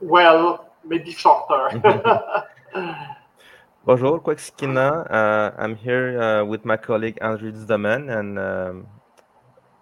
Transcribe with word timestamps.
well, 0.00 0.72
maybe 0.84 1.12
shorter. 1.12 1.70
Bonjour, 3.84 4.20
Kwekskina. 4.20 5.10
Uh, 5.10 5.52
I'm 5.58 5.76
here 5.76 6.20
uh, 6.20 6.44
with 6.44 6.64
my 6.64 6.76
colleague 6.76 7.18
André 7.20 7.52
Dudemaine, 7.52 8.10
and 8.10 8.38
um, 8.38 8.86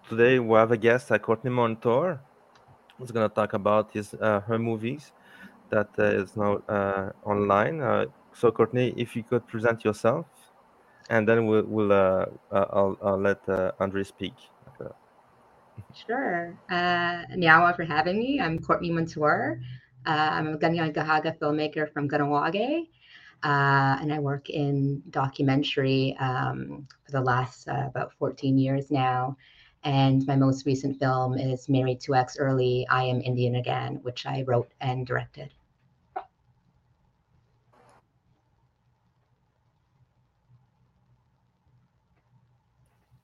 today 0.07 0.39
we 0.39 0.57
have 0.57 0.71
a 0.71 0.77
guest, 0.77 1.11
uh, 1.11 1.19
Courtney 1.19 1.51
Montour, 1.51 2.19
who's 2.97 3.11
going 3.11 3.27
to 3.27 3.33
talk 3.33 3.53
about 3.53 3.91
his 3.91 4.13
uh, 4.15 4.39
her 4.41 4.57
movies 4.57 5.11
that 5.69 5.89
uh, 5.99 6.03
is 6.03 6.35
now 6.35 6.61
uh, 6.69 7.11
online. 7.25 7.81
Uh, 7.81 8.05
so, 8.33 8.51
Courtney, 8.51 8.93
if 8.95 9.15
you 9.15 9.23
could 9.23 9.45
present 9.47 9.83
yourself, 9.83 10.25
and 11.09 11.27
then 11.27 11.45
we'll, 11.45 11.63
we'll 11.65 11.91
uh, 11.91 12.25
uh, 12.51 12.65
I'll, 12.71 12.97
I'll 13.03 13.19
let 13.19 13.47
uh, 13.49 13.71
Andre 13.79 14.03
speak. 14.03 14.33
Sure. 15.93 16.55
Uh, 16.69 17.25
Nyawa 17.35 17.75
for 17.75 17.83
having 17.83 18.17
me. 18.17 18.39
I'm 18.39 18.59
Courtney 18.59 18.91
Montour. 18.91 19.59
I'm 20.09 20.47
a 20.53 20.57
Kanien'kehá:ka 20.57 21.31
filmmaker 21.39 21.91
from 21.93 22.09
Kahnawake, 22.09 22.87
uh, 23.43 23.93
and 24.01 24.11
I 24.11 24.19
work 24.19 24.49
in 24.49 25.03
documentary 25.09 26.17
um, 26.19 26.87
for 27.03 27.11
the 27.11 27.21
last 27.21 27.67
uh, 27.67 27.85
about 27.87 28.13
14 28.13 28.57
years 28.57 28.89
now. 28.89 29.37
And 29.83 30.25
my 30.27 30.35
most 30.35 30.65
recent 30.65 30.99
film 30.99 31.37
is 31.37 31.69
Mary 31.69 31.95
Two-Axe 31.95 32.37
Earley, 32.37 32.85
I 32.89 33.03
Am 33.03 33.21
Indian 33.21 33.55
Again, 33.55 33.99
which 34.01 34.25
I 34.25 34.43
wrote 34.47 34.71
and 34.81 35.05
directed. 35.05 35.53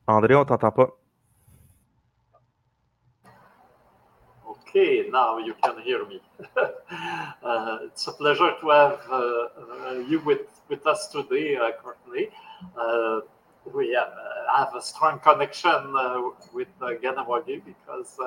André, 0.07 0.35
on 0.35 0.45
t'entend 0.45 0.71
pas. 0.71 1.04
Okay, 4.75 5.07
now 5.09 5.37
you 5.37 5.53
can 5.63 5.79
hear 5.83 6.05
me. 6.05 6.19
uh, 6.57 7.77
it's 7.83 8.07
a 8.07 8.11
pleasure 8.11 8.51
to 8.59 8.69
have 8.71 8.99
uh, 9.09 9.13
uh, 9.15 10.03
you 10.05 10.19
with, 10.25 10.47
with 10.67 10.85
us 10.85 11.07
today, 11.07 11.55
uh. 11.55 12.27
Uh, 12.77 13.21
we 13.73 13.93
have, 13.93 14.09
uh, 14.09 14.57
have, 14.57 14.75
a 14.75 14.81
strong 14.81 15.19
connection 15.19 15.93
with 16.53 16.67
uh, 16.81 16.87
Kahnawake 17.01 17.61
because 17.63 18.19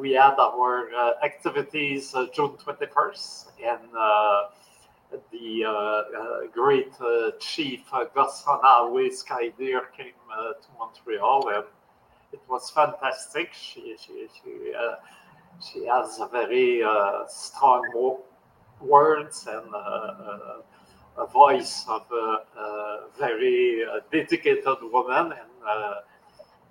we 0.00 0.14
had 0.14 0.34
our 0.34 0.90
activities 1.22 2.10
June 2.34 2.56
21st 2.66 3.52
and 3.64 5.22
the 5.30 6.50
great 6.52 6.90
chief 7.38 7.82
uh, 7.92 8.04
Gosana 8.16 8.90
Skydeer 9.12 9.92
came 9.96 10.18
to 10.60 10.68
Montreal 10.76 11.48
and 11.50 11.64
it 12.32 12.40
was 12.48 12.70
fantastic. 12.70 13.52
She, 13.52 13.96
she, 13.98 14.28
she 14.42 14.72
she 15.62 15.86
has 15.86 16.18
a 16.20 16.26
very 16.26 16.82
uh, 16.82 17.26
strong 17.28 18.18
words 18.80 19.46
and 19.46 19.74
uh, 19.74 19.78
uh, 19.78 20.62
a 21.18 21.26
voice 21.26 21.84
of 21.88 22.06
a, 22.12 22.58
a 22.58 23.00
very 23.18 23.84
uh, 23.84 24.00
dedicated 24.10 24.78
woman, 24.82 25.32
and 25.32 25.96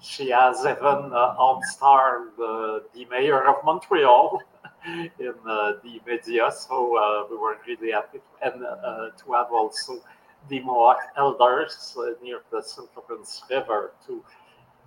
she 0.01 0.29
has 0.29 0.61
even 0.61 1.11
outstarred 1.11 2.35
the 2.37 3.05
mayor 3.11 3.47
of 3.47 3.63
Montreal 3.65 4.41
in 5.19 5.33
the 5.43 5.99
media. 6.07 6.49
So 6.51 7.27
we 7.29 7.37
were 7.37 7.57
really 7.67 7.91
happy, 7.91 8.19
to, 8.19 8.47
and 8.47 8.61
to 8.61 9.31
have 9.33 9.51
also 9.51 10.01
the 10.47 10.61
Mohawk 10.61 10.99
elders 11.17 11.95
near 12.23 12.39
the 12.49 12.61
St. 12.61 12.87
Lawrence 12.95 13.43
River 13.51 13.91
to 14.07 14.23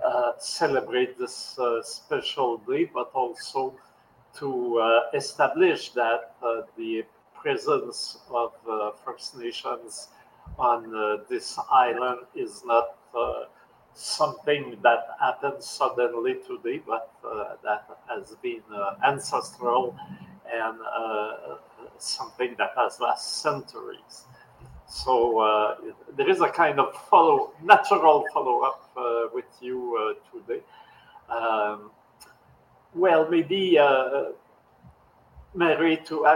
uh, 0.05 0.33
celebrate 0.39 1.17
this 1.17 1.57
uh, 1.59 1.81
special 1.83 2.57
day, 2.59 2.91
but 2.93 3.11
also 3.15 3.73
to 4.39 4.79
uh, 4.79 5.01
establish 5.15 5.91
that 5.91 6.35
uh, 6.43 6.63
the 6.77 7.05
presence 7.35 8.19
of 8.31 8.53
uh, 8.69 8.91
First 9.05 9.37
Nations 9.37 10.09
on 10.59 11.25
this 11.29 11.59
island 11.71 12.21
is 12.35 12.63
not 12.65 12.97
something 13.95 14.77
that 14.83 15.17
happened 15.21 15.63
suddenly 15.63 16.37
today, 16.47 16.81
but 16.87 17.11
that 17.63 17.87
has 18.09 18.35
been 18.43 18.63
ancestral 19.05 19.97
and 20.53 20.79
something 21.99 22.55
that 22.59 22.73
has 22.77 23.01
last 23.01 23.43
centuries. 23.43 24.25
So 24.93 25.39
uh, 25.39 25.77
there 26.17 26.29
is 26.29 26.41
a 26.43 26.49
kind 26.49 26.79
of 26.79 26.95
follow, 27.09 27.53
natural 27.63 28.27
follow-up 28.33 28.91
uh, 28.95 29.29
with 29.33 29.47
you 29.61 29.97
uh, 29.97 30.39
today. 30.39 30.63
Um, 31.31 31.91
well, 32.95 33.29
maybe 33.29 33.79
uh, 33.79 34.25
married 35.55 36.05
to 36.07 36.27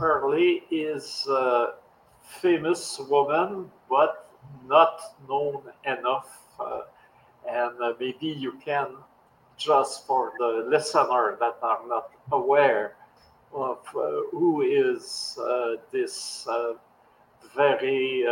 Early 0.00 0.62
is 0.70 1.26
a 1.28 1.74
famous 2.22 2.98
woman, 2.98 3.70
but 3.88 4.28
not 4.66 5.00
known 5.28 5.62
enough. 5.84 6.40
Uh, 6.58 6.82
and 7.48 7.80
uh, 7.80 7.92
maybe 8.00 8.26
you 8.26 8.52
can, 8.64 8.88
just 9.56 10.06
for 10.06 10.32
the 10.38 10.66
listener 10.68 11.36
that 11.40 11.56
are 11.62 11.80
not 11.86 12.10
aware 12.32 12.96
of 13.52 13.78
uh, 13.94 14.20
who 14.32 14.62
is 14.62 15.38
uh, 15.40 15.76
this 15.92 16.46
uh, 16.48 16.74
very 17.54 18.24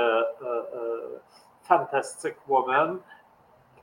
fantastic 1.62 2.37
woman, 2.49 3.00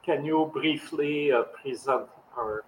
can 0.03 0.23
you 0.23 0.51
briefly 0.53 1.31
present 1.61 2.07
her? 2.35 2.63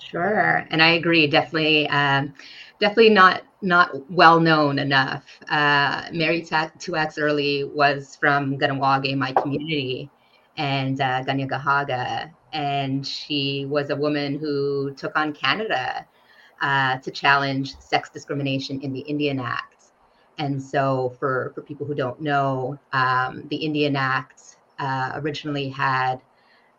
Sure, 0.00 0.66
and 0.70 0.82
I 0.82 0.90
agree. 0.92 1.26
Definitely, 1.26 1.88
um, 1.88 2.34
definitely 2.80 3.10
not 3.10 3.42
not 3.62 3.90
well 4.10 4.40
known 4.40 4.78
enough. 4.78 5.24
Uh, 5.48 6.08
Mary 6.12 6.42
Two-Axe 6.78 7.18
Earley 7.18 7.64
was 7.64 8.16
from 8.16 8.56
Kahnawake, 8.58 9.14
my 9.16 9.32
community, 9.32 10.10
and 10.56 10.98
uh, 11.00 11.22
Kanien'kehá:ka, 11.24 12.30
and 12.52 13.06
she 13.06 13.66
was 13.66 13.90
a 13.90 13.96
woman 13.96 14.38
who 14.38 14.94
took 14.94 15.16
on 15.16 15.34
Canada 15.34 16.06
uh, 16.62 16.98
to 16.98 17.10
challenge 17.10 17.76
sex 17.78 18.08
discrimination 18.10 18.80
in 18.80 18.92
the 18.94 19.00
Indian 19.00 19.38
Act. 19.40 19.84
And 20.38 20.62
so, 20.62 21.10
for 21.18 21.52
for 21.54 21.62
people 21.62 21.86
who 21.86 21.94
don't 21.94 22.20
know, 22.22 22.78
um, 22.92 23.46
the 23.50 23.56
Indian 23.56 23.96
Act 23.96 24.56
uh, 24.78 25.12
originally 25.16 25.68
had 25.68 26.22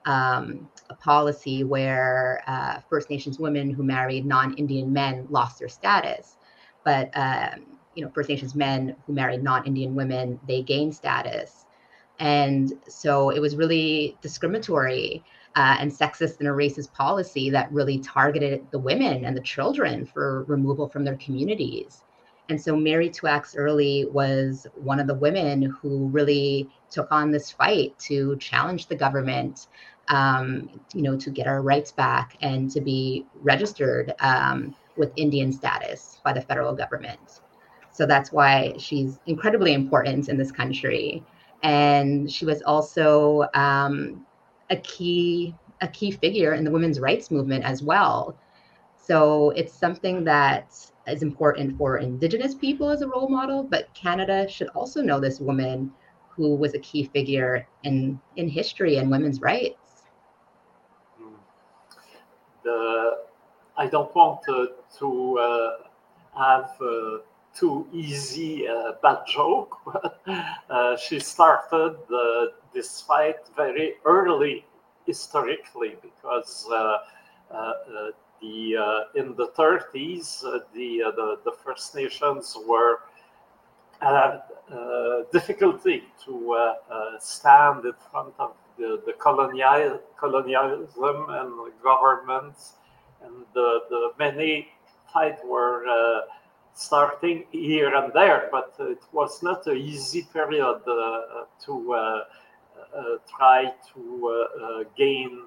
um, 0.05 0.70
a 0.91 0.95
policy 0.95 1.63
where 1.63 2.43
uh, 2.47 2.79
First 2.89 3.09
Nations 3.09 3.39
women 3.39 3.71
who 3.71 3.83
married 3.83 4.25
non-Indian 4.25 4.91
men 4.91 5.25
lost 5.29 5.59
their 5.59 5.69
status, 5.69 6.35
but 6.83 7.09
um, 7.15 7.65
you 7.95 8.03
know 8.03 8.11
First 8.11 8.29
Nations 8.29 8.55
men 8.55 8.95
who 9.05 9.13
married 9.13 9.41
non-Indian 9.41 9.95
women 9.95 10.39
they 10.47 10.61
gained 10.61 10.93
status, 10.93 11.65
and 12.19 12.73
so 12.87 13.29
it 13.29 13.39
was 13.39 13.55
really 13.55 14.17
discriminatory 14.21 15.23
uh, 15.55 15.77
and 15.79 15.91
sexist 15.91 16.39
and 16.39 16.47
a 16.47 16.51
racist 16.51 16.93
policy 16.93 17.49
that 17.49 17.71
really 17.71 17.99
targeted 17.99 18.67
the 18.71 18.79
women 18.79 19.25
and 19.25 19.35
the 19.35 19.41
children 19.41 20.05
for 20.05 20.43
removal 20.43 20.87
from 20.87 21.03
their 21.03 21.17
communities. 21.17 22.03
And 22.49 22.61
so 22.61 22.75
Mary 22.75 23.09
Two-Axe 23.09 23.55
Earley 23.55 24.05
was 24.11 24.67
one 24.75 24.99
of 24.99 25.07
the 25.07 25.15
women 25.15 25.61
who 25.61 26.07
really 26.07 26.69
took 26.89 27.11
on 27.11 27.31
this 27.31 27.49
fight 27.49 27.97
to 27.99 28.37
challenge 28.37 28.87
the 28.87 28.95
government 28.95 29.67
um, 30.11 30.69
you 30.93 31.01
know, 31.01 31.17
to 31.17 31.29
get 31.29 31.47
our 31.47 31.61
rights 31.61 31.91
back 31.91 32.37
and 32.41 32.69
to 32.71 32.81
be 32.81 33.25
registered 33.41 34.13
um, 34.19 34.75
with 34.97 35.11
Indian 35.15 35.51
status 35.53 36.19
by 36.23 36.33
the 36.33 36.41
federal 36.41 36.73
government. 36.73 37.41
So 37.91 38.05
that's 38.05 38.31
why 38.31 38.73
she's 38.77 39.19
incredibly 39.25 39.73
important 39.73 40.27
in 40.29 40.37
this 40.37 40.51
country. 40.51 41.23
And 41.63 42.29
she 42.29 42.45
was 42.45 42.61
also 42.63 43.45
um, 43.53 44.25
a 44.69 44.77
key 44.77 45.55
a 45.81 45.87
key 45.87 46.11
figure 46.11 46.53
in 46.53 46.63
the 46.63 46.69
women's 46.69 46.99
rights 46.99 47.31
movement 47.31 47.63
as 47.63 47.81
well. 47.81 48.37
So 48.97 49.49
it's 49.51 49.73
something 49.73 50.23
that 50.25 50.75
is 51.11 51.23
important 51.23 51.77
for 51.77 51.97
Indigenous 51.97 52.55
people 52.55 52.89
as 52.89 53.01
a 53.01 53.07
role 53.07 53.29
model, 53.29 53.63
but 53.63 53.93
Canada 53.93 54.47
should 54.49 54.69
also 54.69 55.01
know 55.01 55.19
this 55.19 55.39
woman 55.39 55.91
who 56.29 56.55
was 56.55 56.73
a 56.73 56.79
key 56.79 57.03
figure 57.03 57.67
in 57.83 58.19
in 58.35 58.47
history 58.47 58.97
and 58.97 59.11
women's 59.11 59.41
rights. 59.41 60.03
The 62.63 63.21
I 63.77 63.87
don't 63.87 64.13
want 64.15 64.47
uh, 64.47 64.67
to 64.99 65.39
uh, 65.39 65.71
have 66.37 66.71
uh, 66.81 67.17
too 67.53 67.87
easy 67.91 68.67
uh, 68.67 68.93
bad 69.01 69.19
joke, 69.27 69.75
uh, 70.69 70.97
she 70.97 71.19
started 71.19 71.97
this 72.73 73.01
fight 73.01 73.37
very 73.55 73.95
early 74.05 74.65
historically 75.05 75.97
because 76.01 76.69
uh, 78.41 79.19
in 79.19 79.35
the 79.35 79.47
30s 79.57 80.41
the, 80.41 81.03
the, 81.15 81.39
the 81.45 81.51
First 81.63 81.95
Nations 81.95 82.57
were 82.67 82.99
had 84.01 84.41
difficulty 85.31 86.03
to 86.25 86.73
stand 87.19 87.85
in 87.85 87.93
front 88.09 88.33
of 88.39 88.53
the, 88.77 89.01
the 89.05 89.13
colonial, 89.13 89.99
colonialism 90.17 91.29
and 91.29 91.51
the 91.51 91.71
governments 91.83 92.73
and 93.23 93.45
the, 93.53 93.81
the 93.89 94.11
many 94.17 94.69
fights 95.13 95.41
were 95.45 95.85
uh, 95.87 96.21
starting 96.73 97.45
here 97.51 97.93
and 97.95 98.11
there, 98.13 98.49
but 98.51 98.73
it 98.79 99.01
was 99.11 99.43
not 99.43 99.67
an 99.67 99.77
easy 99.77 100.27
period 100.33 100.81
uh, 100.87 101.45
to 101.63 101.93
uh, 101.93 101.97
uh, 101.97 103.03
try 103.37 103.71
to 103.93 104.85
gain 104.97 105.41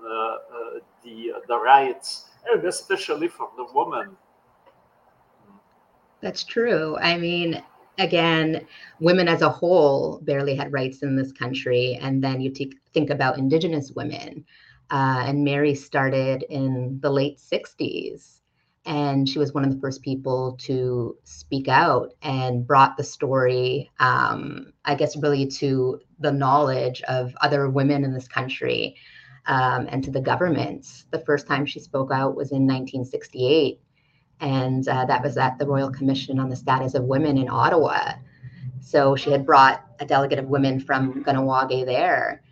the 1.02 1.32
the 1.48 1.58
rights, 1.58 2.26
and 2.52 2.64
especially 2.64 3.28
for 3.28 3.50
the 3.56 3.66
woman. 3.72 4.16
That's 6.20 6.44
true. 6.44 6.96
I 6.98 7.18
mean, 7.18 7.62
again, 7.98 8.66
women 9.00 9.28
as 9.28 9.42
a 9.42 9.50
whole 9.50 10.20
barely 10.22 10.54
had 10.54 10.72
rights 10.72 11.02
in 11.02 11.16
this 11.16 11.32
country. 11.32 11.98
And 12.00 12.22
then 12.22 12.40
you 12.40 12.50
t- 12.50 12.78
think 12.92 13.10
about 13.10 13.38
Indigenous 13.38 13.92
women. 13.92 14.44
Uh, 14.90 15.24
and 15.26 15.44
Mary 15.44 15.74
started 15.74 16.44
in 16.48 16.98
the 17.00 17.10
late 17.10 17.38
60s. 17.38 18.40
And 18.86 19.28
she 19.28 19.38
was 19.38 19.54
one 19.54 19.64
of 19.64 19.74
the 19.74 19.80
first 19.80 20.02
people 20.02 20.56
to 20.60 21.16
speak 21.24 21.68
out 21.68 22.12
and 22.22 22.66
brought 22.66 22.96
the 22.96 23.04
story, 23.04 23.90
um, 23.98 24.72
I 24.84 24.94
guess, 24.94 25.16
really 25.16 25.46
to 25.46 26.00
the 26.18 26.32
knowledge 26.32 27.00
of 27.02 27.34
other 27.40 27.70
women 27.70 28.04
in 28.04 28.12
this 28.12 28.28
country 28.28 28.96
um, 29.46 29.86
and 29.90 30.02
to 30.04 30.10
the 30.10 30.20
government. 30.20 31.04
The 31.10 31.20
first 31.20 31.46
time 31.46 31.66
she 31.66 31.80
spoke 31.80 32.10
out 32.12 32.36
was 32.36 32.50
in 32.50 32.66
1968 32.66 33.80
and 34.40 34.86
uh, 34.88 35.04
that 35.06 35.22
was 35.22 35.36
at 35.36 35.58
the 35.58 35.66
Royal 35.66 35.90
Commission 35.90 36.38
on 36.38 36.48
the 36.48 36.56
Status 36.56 36.94
of 36.94 37.04
Women 37.04 37.38
in 37.38 37.48
Ottawa. 37.48 38.14
So 38.80 39.16
she 39.16 39.30
had 39.30 39.46
brought 39.46 39.84
a 40.00 40.04
delegate 40.04 40.38
of 40.38 40.46
women 40.46 40.80
from 40.80 41.24
Kahnawake 41.24 41.86
there, 41.86 42.42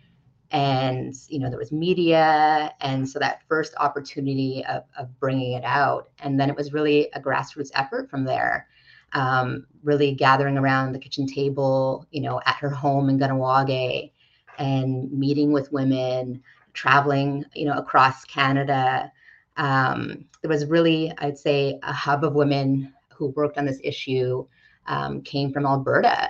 and 0.51 1.13
you 1.27 1.39
know 1.39 1.49
there 1.49 1.59
was 1.59 1.71
media, 1.71 2.73
and 2.81 3.07
so 3.07 3.19
that 3.19 3.41
first 3.47 3.73
opportunity 3.77 4.63
of, 4.67 4.83
of 4.97 5.19
bringing 5.19 5.53
it 5.53 5.63
out, 5.63 6.09
and 6.19 6.39
then 6.39 6.49
it 6.49 6.55
was 6.55 6.73
really 6.73 7.09
a 7.13 7.21
grassroots 7.21 7.69
effort 7.75 8.09
from 8.09 8.23
there. 8.23 8.67
Um, 9.13 9.67
really 9.83 10.13
gathering 10.13 10.57
around 10.57 10.93
the 10.93 10.99
kitchen 10.99 11.27
table, 11.27 12.07
you 12.09 12.21
know, 12.21 12.41
at 12.47 12.55
her 12.55 12.71
home 12.71 13.09
in 13.09 13.19
Kahnawake, 13.19 14.11
and 14.57 15.11
meeting 15.11 15.51
with 15.51 15.71
women, 15.71 16.41
traveling, 16.73 17.45
you 17.53 17.65
know, 17.65 17.73
across 17.73 18.25
Canada, 18.25 19.11
um, 19.57 20.25
there 20.41 20.49
was 20.49 20.65
really, 20.65 21.13
I'd 21.19 21.37
say, 21.37 21.79
a 21.83 21.93
hub 21.93 22.23
of 22.23 22.33
women 22.33 22.93
who 23.15 23.27
worked 23.29 23.57
on 23.57 23.65
this 23.65 23.79
issue 23.83 24.45
um, 24.87 25.21
came 25.21 25.53
from 25.53 25.65
Alberta 25.65 26.29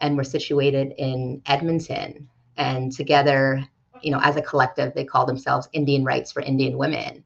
and 0.00 0.16
were 0.16 0.24
situated 0.24 0.92
in 0.98 1.40
Edmonton. 1.46 2.28
And 2.56 2.92
together, 2.92 3.66
you 4.02 4.10
know, 4.10 4.20
as 4.22 4.36
a 4.36 4.42
collective, 4.42 4.92
they 4.94 5.04
called 5.04 5.28
themselves 5.28 5.68
Indian 5.72 6.04
Rights 6.04 6.32
for 6.32 6.42
Indian 6.42 6.76
Women. 6.76 7.24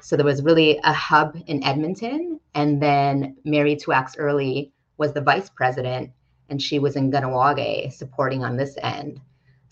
So 0.00 0.16
there 0.16 0.26
was 0.26 0.42
really 0.42 0.78
a 0.84 0.92
hub 0.92 1.36
in 1.46 1.64
Edmonton. 1.64 2.38
And 2.54 2.80
then 2.80 3.36
Mary 3.44 3.74
Two-Axe 3.74 4.16
Earley 4.16 4.72
was 4.96 5.12
the 5.12 5.20
vice 5.20 5.50
president, 5.50 6.10
and 6.50 6.60
she 6.60 6.78
was 6.78 6.94
in 6.94 7.10
Kahnawake 7.10 7.92
supporting 7.92 8.44
on 8.44 8.56
this 8.56 8.76
end. 8.82 9.20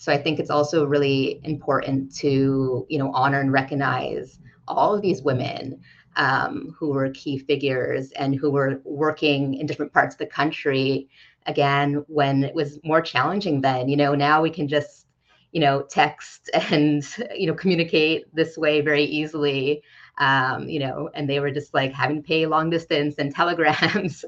So 0.03 0.13
I 0.13 0.21
think 0.21 0.41
it's 0.41 0.51
also 0.51 0.85
really 0.85 1.41
important 1.45 2.13
to, 2.17 2.85
you 2.89 2.99
know, 2.99 3.13
honor 3.15 3.39
and 3.39 3.53
recognize 3.53 4.41
all 4.67 4.97
of 4.97 5.01
these 5.01 5.23
women 5.23 5.81
um, 6.17 6.75
who 6.77 6.89
were 6.89 7.09
key 7.11 7.39
figures 7.39 8.11
and 8.17 8.35
who 8.35 8.51
were 8.51 8.81
working 8.83 9.55
in 9.55 9.65
different 9.65 9.93
parts 9.93 10.17
of 10.17 10.19
the 10.19 10.27
country 10.27 11.09
again 11.47 12.05
when 12.09 12.43
it 12.43 12.53
was 12.53 12.81
more 12.83 13.01
challenging 13.01 13.61
then 13.61 13.89
you 13.89 13.97
know 13.97 14.15
now 14.15 14.43
we 14.43 14.51
can 14.51 14.67
just 14.67 15.07
you 15.53 15.61
know 15.61 15.83
text 15.83 16.51
and 16.71 17.05
you 17.37 17.47
know 17.47 17.55
communicate 17.55 18.25
this 18.35 18.59
way 18.59 18.81
very 18.81 19.05
easily 19.05 19.83
um, 20.19 20.69
you 20.69 20.81
know 20.81 21.11
and 21.15 21.31
they 21.31 21.39
were 21.39 21.53
just 21.53 21.75
like 21.75 21.93
having 21.93 22.17
to 22.17 22.23
pay 22.23 22.45
long 22.45 22.71
distance 22.71 23.15
and 23.19 23.33
telegrams. 23.37 24.25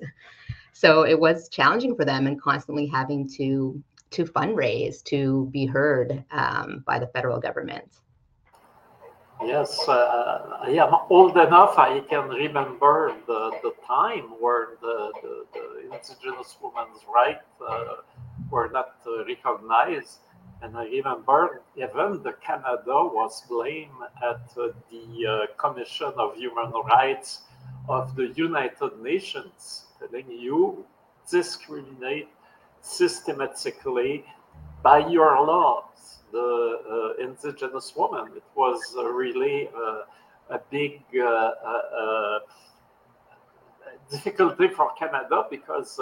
So 0.72 1.02
it 1.02 1.18
was 1.18 1.48
challenging 1.48 1.96
for 1.96 2.04
them 2.04 2.26
and 2.26 2.40
constantly 2.40 2.86
having 2.86 3.28
to 3.36 3.80
to 4.10 4.24
fundraise 4.24 5.02
to 5.04 5.48
be 5.52 5.66
heard 5.66 6.24
um, 6.30 6.84
by 6.86 6.98
the 6.98 7.06
federal 7.08 7.40
government 7.40 8.00
Yes, 9.42 9.88
uh, 9.88 10.58
I 10.62 10.70
am 10.70 10.94
old 11.10 11.36
enough. 11.36 11.76
I 11.76 12.00
can 12.08 12.28
remember 12.28 13.14
the, 13.26 13.50
the 13.62 13.72
time 13.86 14.30
where 14.40 14.78
the, 14.80 15.12
the, 15.22 15.44
the 15.52 15.80
indigenous 15.84 16.56
women's 16.62 17.02
rights 17.12 17.44
uh, 17.60 17.96
were 18.50 18.70
not 18.72 18.94
uh, 19.06 19.24
recognized. 19.26 20.20
And 20.62 20.76
I 20.76 20.84
remember 20.84 21.62
even 21.76 22.22
the 22.22 22.34
Canada 22.40 23.04
was 23.04 23.42
blamed 23.48 23.90
at 24.22 24.54
the 24.54 25.26
uh, 25.26 25.46
Commission 25.58 26.12
of 26.16 26.36
Human 26.36 26.72
Rights 26.86 27.42
of 27.88 28.14
the 28.16 28.28
United 28.36 28.98
Nations, 29.02 29.86
telling 29.98 30.30
you 30.30 30.86
discriminate 31.30 32.28
systematically 32.84 34.24
by 34.82 34.98
your 35.08 35.44
laws, 35.46 36.18
the 36.30 37.14
uh, 37.18 37.22
indigenous 37.22 37.96
woman. 37.96 38.30
It 38.36 38.44
was 38.54 38.80
uh, 38.96 39.04
really 39.04 39.68
uh, 39.68 40.02
a 40.50 40.60
big 40.70 41.00
uh, 41.16 41.24
uh, 41.24 41.80
uh, 41.98 42.38
difficulty 44.10 44.68
for 44.68 44.92
Canada 44.98 45.46
because 45.50 45.98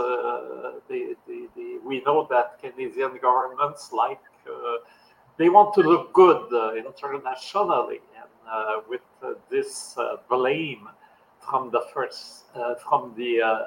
we 0.88 2.02
know 2.04 2.26
that 2.28 2.58
Canadian 2.60 3.18
governments 3.22 3.92
like 3.92 4.20
they 5.38 5.48
want 5.48 5.72
to 5.74 5.80
look 5.80 6.12
good 6.12 6.52
internationally, 6.76 8.00
and 8.18 8.82
with 8.88 9.00
this 9.48 9.96
blame 10.28 10.88
from 11.48 11.70
the 11.70 11.82
first 11.92 12.44
uh, 12.54 12.74
from 12.74 13.14
the 13.16 13.40
uh, 13.40 13.46
uh, 13.46 13.64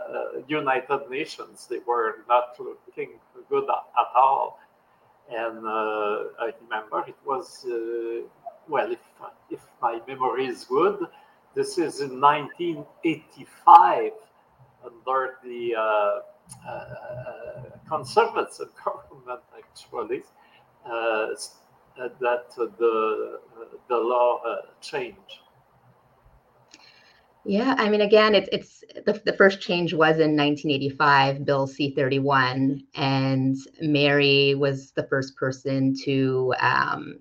United 0.47 1.09
Nations. 1.09 1.67
They 1.69 1.79
were 1.79 2.17
not 2.29 2.55
looking 2.59 3.19
good 3.49 3.63
at, 3.63 4.09
all. 4.15 4.59
And 5.29 5.65
uh, 5.65 6.29
I 6.39 6.53
remember 6.61 7.03
it 7.07 7.15
was, 7.25 7.65
uh, 7.65 8.27
well, 8.67 8.91
if, 8.91 8.99
if 9.49 9.61
my 9.81 9.99
memory 10.07 10.45
is 10.45 10.65
good, 10.65 10.99
this 11.55 11.79
is 11.79 12.01
in 12.01 12.21
1985 12.21 14.11
under 14.85 15.37
the 15.43 15.73
conservative 17.89 18.69
government, 18.85 19.41
actually, 19.57 20.21
that 21.97 22.45
the, 22.55 23.39
the 23.89 23.97
law 23.97 24.41
changed. 24.79 25.44
Yeah, 27.47 27.75
I 27.77 27.89
mean, 27.89 28.01
again, 28.01 28.33
it's 28.33 28.49
it's 28.51 28.83
the, 29.05 29.21
the 29.23 29.33
first 29.33 29.61
change 29.61 29.93
was 29.93 30.17
in 30.17 30.35
1985, 30.35 31.45
Bill 31.45 31.67
C-31, 31.67 32.83
and 32.95 33.55
Mary 33.81 34.55
was 34.55 34.91
the 34.91 35.03
first 35.03 35.35
person 35.35 35.95
to 36.05 36.55
um, 36.59 37.19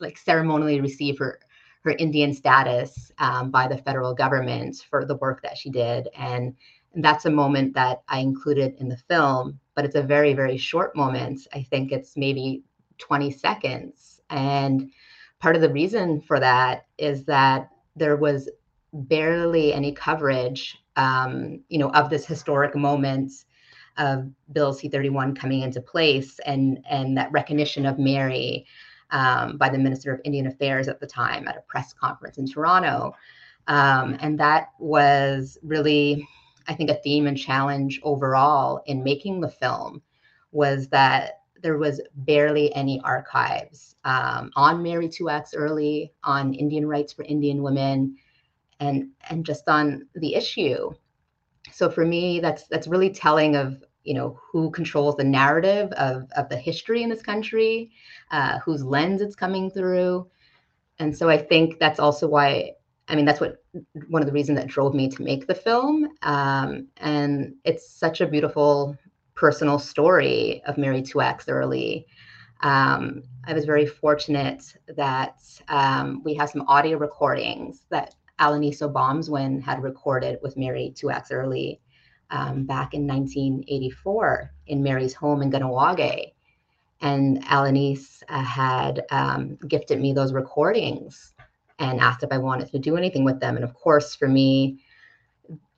like 0.00 0.18
ceremonially 0.18 0.82
receive 0.82 1.18
her 1.18 1.40
her 1.82 1.92
Indian 1.92 2.34
status 2.34 3.10
um, 3.18 3.50
by 3.50 3.66
the 3.66 3.78
federal 3.78 4.14
government 4.14 4.84
for 4.90 5.06
the 5.06 5.16
work 5.16 5.42
that 5.42 5.56
she 5.56 5.70
did, 5.70 6.08
and, 6.14 6.54
and 6.92 7.02
that's 7.02 7.24
a 7.24 7.30
moment 7.30 7.72
that 7.74 8.02
I 8.08 8.18
included 8.18 8.74
in 8.80 8.90
the 8.90 8.98
film. 8.98 9.58
But 9.74 9.86
it's 9.86 9.96
a 9.96 10.02
very 10.02 10.34
very 10.34 10.58
short 10.58 10.94
moment. 10.94 11.46
I 11.54 11.62
think 11.62 11.90
it's 11.90 12.18
maybe 12.18 12.64
20 12.98 13.30
seconds, 13.30 14.20
and 14.28 14.90
part 15.40 15.56
of 15.56 15.62
the 15.62 15.72
reason 15.72 16.20
for 16.20 16.38
that 16.38 16.86
is 16.98 17.24
that 17.24 17.70
there 17.96 18.16
was 18.16 18.50
barely 18.94 19.74
any 19.74 19.92
coverage, 19.92 20.78
um, 20.96 21.60
you 21.68 21.78
know, 21.78 21.90
of 21.90 22.10
this 22.10 22.24
historic 22.24 22.74
moment 22.74 23.32
of 23.96 24.30
Bill 24.52 24.72
C-31 24.72 25.36
coming 25.36 25.62
into 25.62 25.80
place 25.80 26.38
and 26.46 26.80
and 26.88 27.16
that 27.16 27.30
recognition 27.32 27.86
of 27.86 27.98
Mary 27.98 28.66
um, 29.10 29.56
by 29.56 29.68
the 29.68 29.78
Minister 29.78 30.12
of 30.12 30.20
Indian 30.24 30.46
Affairs 30.46 30.88
at 30.88 31.00
the 31.00 31.06
time 31.06 31.46
at 31.46 31.56
a 31.56 31.62
press 31.62 31.92
conference 31.92 32.38
in 32.38 32.46
Toronto, 32.46 33.14
um, 33.68 34.16
and 34.20 34.38
that 34.40 34.68
was 34.78 35.58
really, 35.62 36.26
I 36.68 36.74
think, 36.74 36.90
a 36.90 37.00
theme 37.02 37.26
and 37.26 37.36
challenge 37.36 38.00
overall 38.02 38.82
in 38.86 39.04
making 39.04 39.40
the 39.40 39.50
film 39.50 40.02
was 40.52 40.88
that 40.88 41.40
there 41.62 41.78
was 41.78 42.00
barely 42.14 42.74
any 42.74 43.00
archives 43.00 43.96
um, 44.04 44.50
on 44.54 44.82
Mary 44.82 45.08
Two-Axe 45.08 45.54
Earley, 45.54 46.12
on 46.22 46.52
Indian 46.52 46.86
rights 46.86 47.12
for 47.12 47.24
Indian 47.24 47.62
women, 47.62 48.16
and 48.84 49.08
and 49.30 49.44
just 49.44 49.68
on 49.68 50.06
the 50.14 50.34
issue. 50.34 50.90
So 51.72 51.90
for 51.90 52.04
me 52.04 52.40
that's 52.40 52.66
that's 52.68 52.86
really 52.86 53.10
telling 53.10 53.56
of 53.56 53.82
you 54.04 54.14
know 54.14 54.38
who 54.52 54.70
controls 54.70 55.16
the 55.16 55.24
narrative 55.24 55.90
of 55.92 56.30
of 56.36 56.48
the 56.48 56.56
history 56.56 57.02
in 57.02 57.08
this 57.08 57.22
country 57.22 57.90
uh, 58.30 58.58
whose 58.60 58.84
lens 58.84 59.20
it's 59.20 59.34
coming 59.34 59.70
through. 59.70 60.28
And 60.98 61.16
so 61.16 61.28
i 61.28 61.36
think 61.36 61.78
that's 61.78 61.98
also 61.98 62.28
why 62.28 62.72
i 63.08 63.16
mean 63.16 63.24
that's 63.24 63.40
what 63.40 63.64
one 64.08 64.22
of 64.22 64.26
the 64.26 64.32
reasons 64.32 64.58
that 64.58 64.68
drove 64.68 64.94
me 64.94 65.08
to 65.08 65.22
make 65.22 65.46
the 65.46 65.54
film. 65.54 66.08
Um, 66.22 66.88
and 66.98 67.54
it's 67.64 67.88
such 67.90 68.20
a 68.20 68.26
beautiful 68.26 68.96
personal 69.34 69.78
story 69.78 70.62
of 70.66 70.78
mary 70.78 71.02
Two-Axe 71.02 71.48
Earley. 71.48 72.06
Um, 72.60 73.24
i 73.46 73.52
was 73.52 73.64
very 73.64 73.86
fortunate 73.86 74.62
that 74.96 75.40
um, 75.68 76.22
we 76.24 76.34
have 76.34 76.50
some 76.50 76.64
audio 76.68 76.96
recordings 76.98 77.80
that 77.90 78.14
Alanis 78.40 78.80
Obomsawin 78.80 79.62
had 79.62 79.82
recorded 79.82 80.38
with 80.42 80.56
Mary 80.56 80.92
Two-Axe 80.96 81.30
Earley 81.30 81.80
um, 82.30 82.64
back 82.64 82.94
in 82.94 83.06
1984 83.06 84.50
in 84.66 84.82
Mary's 84.82 85.14
home 85.14 85.42
in 85.42 85.50
Kahnawake. 85.50 86.32
And 87.00 87.44
Alanis 87.44 88.22
uh, 88.28 88.42
had 88.42 89.04
um, 89.10 89.56
gifted 89.68 90.00
me 90.00 90.12
those 90.12 90.32
recordings 90.32 91.34
and 91.78 92.00
asked 92.00 92.22
if 92.22 92.32
I 92.32 92.38
wanted 92.38 92.70
to 92.70 92.78
do 92.78 92.96
anything 92.96 93.24
with 93.24 93.40
them. 93.40 93.56
And 93.56 93.64
of 93.64 93.74
course, 93.74 94.14
for 94.14 94.28
me, 94.28 94.80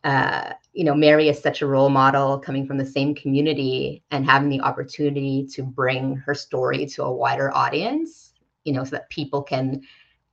uh, 0.04 0.52
you 0.72 0.84
know, 0.84 0.94
Mary 0.94 1.28
is 1.28 1.40
such 1.40 1.62
a 1.62 1.66
role 1.66 1.88
model 1.88 2.38
coming 2.38 2.66
from 2.66 2.78
the 2.78 2.86
same 2.86 3.14
community 3.14 4.04
and 4.10 4.24
having 4.24 4.48
the 4.48 4.60
opportunity 4.60 5.44
to 5.52 5.62
bring 5.62 6.16
her 6.16 6.34
story 6.34 6.86
to 6.86 7.02
a 7.02 7.12
wider 7.12 7.52
audience, 7.52 8.32
you 8.64 8.72
know, 8.72 8.84
so 8.84 8.90
that 8.90 9.10
people 9.10 9.42
can 9.42 9.82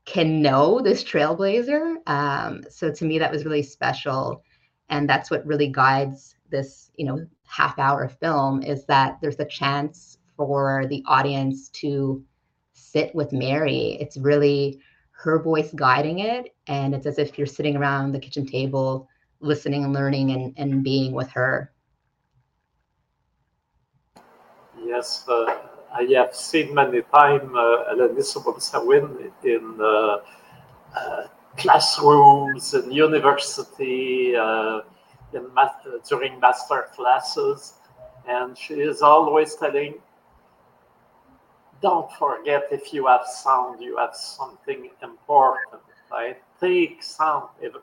can 0.06 0.42
know 0.42 0.82
this 0.82 1.04
trailblazer. 1.04 1.96
Um, 2.08 2.64
so 2.70 2.92
to 2.92 3.06
me, 3.06 3.20
that 3.20 3.32
was 3.32 3.46
really 3.46 3.64
special 3.64 4.44
and 4.90 5.10
that's 5.10 5.32
what 5.32 5.46
really 5.46 5.68
guides 5.68 6.36
this 6.50 6.92
you 6.96 7.06
know 7.06 7.26
half 7.48 7.78
hour 7.80 8.08
film 8.08 8.62
is 8.62 8.86
that 8.86 9.18
there's 9.22 9.40
a 9.40 9.46
chance 9.46 10.18
for 10.38 10.86
the 10.88 11.04
audience 11.08 11.70
to 11.70 12.24
sit 12.74 13.14
with 13.16 13.32
mary 13.32 13.98
it's 14.00 14.18
really 14.18 14.80
her 15.12 15.42
voice 15.42 15.72
guiding 15.76 16.20
it 16.20 16.56
and 16.68 16.94
it's 16.94 17.06
as 17.06 17.18
if 17.18 17.38
you're 17.38 17.48
sitting 17.48 17.76
around 17.76 18.12
the 18.12 18.20
kitchen 18.20 18.46
table 18.46 19.08
listening 19.40 19.84
and 19.84 19.94
learning 19.94 20.32
and, 20.32 20.54
and 20.58 20.84
being 20.84 21.14
with 21.14 21.30
her 21.30 21.72
yes 24.86 25.26
uh, 25.28 25.58
i 25.94 26.04
have 26.16 26.36
seen 26.36 26.74
many 26.74 27.02
times 27.14 27.52
uh, 27.56 27.94
Obomsawin 28.38 29.32
in 29.44 29.78
uh, 29.80 30.18
uh 30.96 31.28
classrooms 31.58 32.74
and 32.74 32.94
university 32.94 34.36
uh, 34.36 34.82
in 35.34 35.48
during 36.08 36.40
master 36.40 36.88
classes, 36.96 37.74
and 38.28 38.58
she 38.58 38.76
is 38.76 39.02
always 39.02 39.56
telling, 39.56 39.96
"Don't 41.82 42.12
forget 42.14 42.64
if 42.72 42.94
you 42.94 43.08
have 43.08 43.26
sound, 43.26 43.82
you 43.82 43.98
have 43.98 44.16
something 44.16 44.90
important. 45.02 45.82
Right? 46.12 46.42
Take 46.60 47.02
sound. 47.02 47.50
If, 47.62 47.74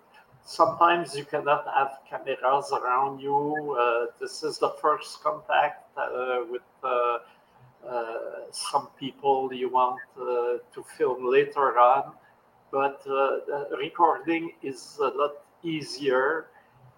sometimes 0.45 1.17
you 1.17 1.25
cannot 1.25 1.67
have 1.75 1.99
cameras 2.09 2.73
around 2.73 3.21
you. 3.21 3.77
Uh, 3.79 4.07
this 4.21 4.43
is 4.43 4.59
the 4.59 4.71
first 4.81 5.23
contact 5.23 5.87
uh, 5.97 6.45
with." 6.51 6.63
Uh, 7.87 8.51
some 8.51 8.89
people 8.99 9.53
you 9.53 9.69
want 9.69 10.01
uh, 10.19 10.59
to 10.75 10.85
film 10.97 11.25
later 11.25 11.79
on 11.79 12.13
but 12.71 13.03
uh, 13.09 13.77
recording 13.77 14.53
is 14.63 14.97
a 15.01 15.09
lot 15.09 15.33
easier. 15.65 16.47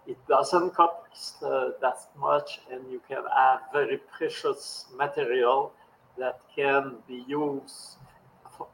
It 0.07 0.19
doesn't 0.29 0.75
cost 0.75 1.41
that 1.41 1.99
much, 2.19 2.61
and 2.71 2.83
you 2.91 3.01
can 3.09 3.23
have 3.35 3.61
very 3.73 3.97
precious 3.97 4.85
material 4.95 5.73
that 6.19 6.41
can 6.55 6.97
be 7.09 7.25
used 7.27 7.97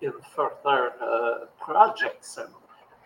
in 0.01 0.13
further 0.35 0.93
uh, 1.01 1.47
projects. 1.61 2.39
And 2.39 2.53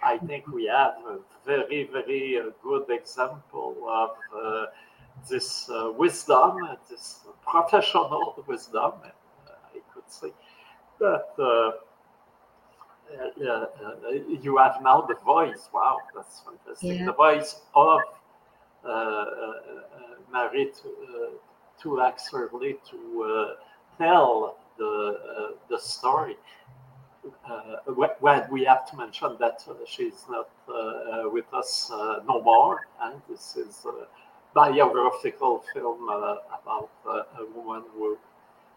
I 0.02 0.18
think 0.18 0.46
we 0.48 0.66
have 0.66 0.94
a 1.06 1.18
very, 1.44 1.88
very 1.92 2.38
uh, 2.38 2.50
good 2.62 2.88
example 2.90 3.76
of 3.88 4.10
uh, 4.34 4.66
this 5.28 5.68
uh, 5.70 5.92
wisdom, 5.96 6.58
this 6.90 7.20
professional 7.46 8.42
wisdom, 8.46 8.92
I 9.04 9.78
could 9.92 10.08
say 10.08 10.32
that 11.00 11.26
uh, 11.38 11.72
uh, 13.12 14.10
you 14.40 14.56
have 14.56 14.82
now 14.82 15.02
the 15.02 15.16
voice. 15.24 15.68
Wow, 15.72 15.98
that's 16.14 16.40
fantastic. 16.40 16.98
Yeah. 17.00 17.06
The 17.06 17.12
voice 17.12 17.60
of 17.74 18.00
uh, 18.84 18.88
uh, 18.88 19.26
Marie 20.32 20.72
to, 20.82 21.38
to 21.82 22.00
actually 22.00 22.76
to 22.90 23.54
tell 23.98 24.56
the 24.78 25.56
the 25.68 25.78
story. 25.78 26.36
Uh, 27.48 27.76
well, 28.20 28.46
we 28.50 28.64
have 28.64 28.90
to 28.90 28.96
mention 28.96 29.36
that 29.38 29.62
uh, 29.68 29.74
she's 29.86 30.24
not 30.28 30.48
uh, 30.68 31.28
with 31.30 31.44
us 31.52 31.90
no 32.26 32.42
more, 32.42 32.88
and 33.02 33.22
this 33.28 33.56
is 33.56 33.86
biographical 34.54 35.64
film 35.72 36.08
about 36.08 36.90
a 37.06 37.44
woman 37.54 37.82
who 37.94 38.18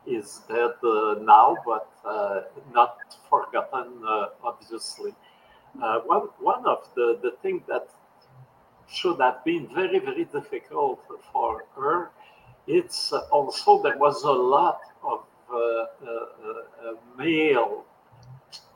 is 0.07 0.41
dead 0.47 0.71
uh, 0.83 1.15
now, 1.21 1.57
but 1.65 1.89
uh, 2.05 2.41
not 2.73 2.97
forgotten, 3.29 4.01
uh, 4.07 4.27
obviously. 4.43 5.13
one, 6.05 6.29
one 6.39 6.65
of 6.65 6.87
the, 6.95 7.19
the 7.21 7.31
things 7.41 7.61
that 7.67 7.89
should 8.87 9.19
have 9.19 9.43
been 9.43 9.67
very, 9.73 9.99
very 9.99 10.25
difficult 10.25 11.01
for 11.31 11.65
her, 11.75 12.11
it's 12.67 13.11
also 13.31 13.81
there 13.81 13.97
was 13.97 14.23
a 14.23 14.31
lot 14.31 14.79
of 15.03 15.23
male 17.17 17.85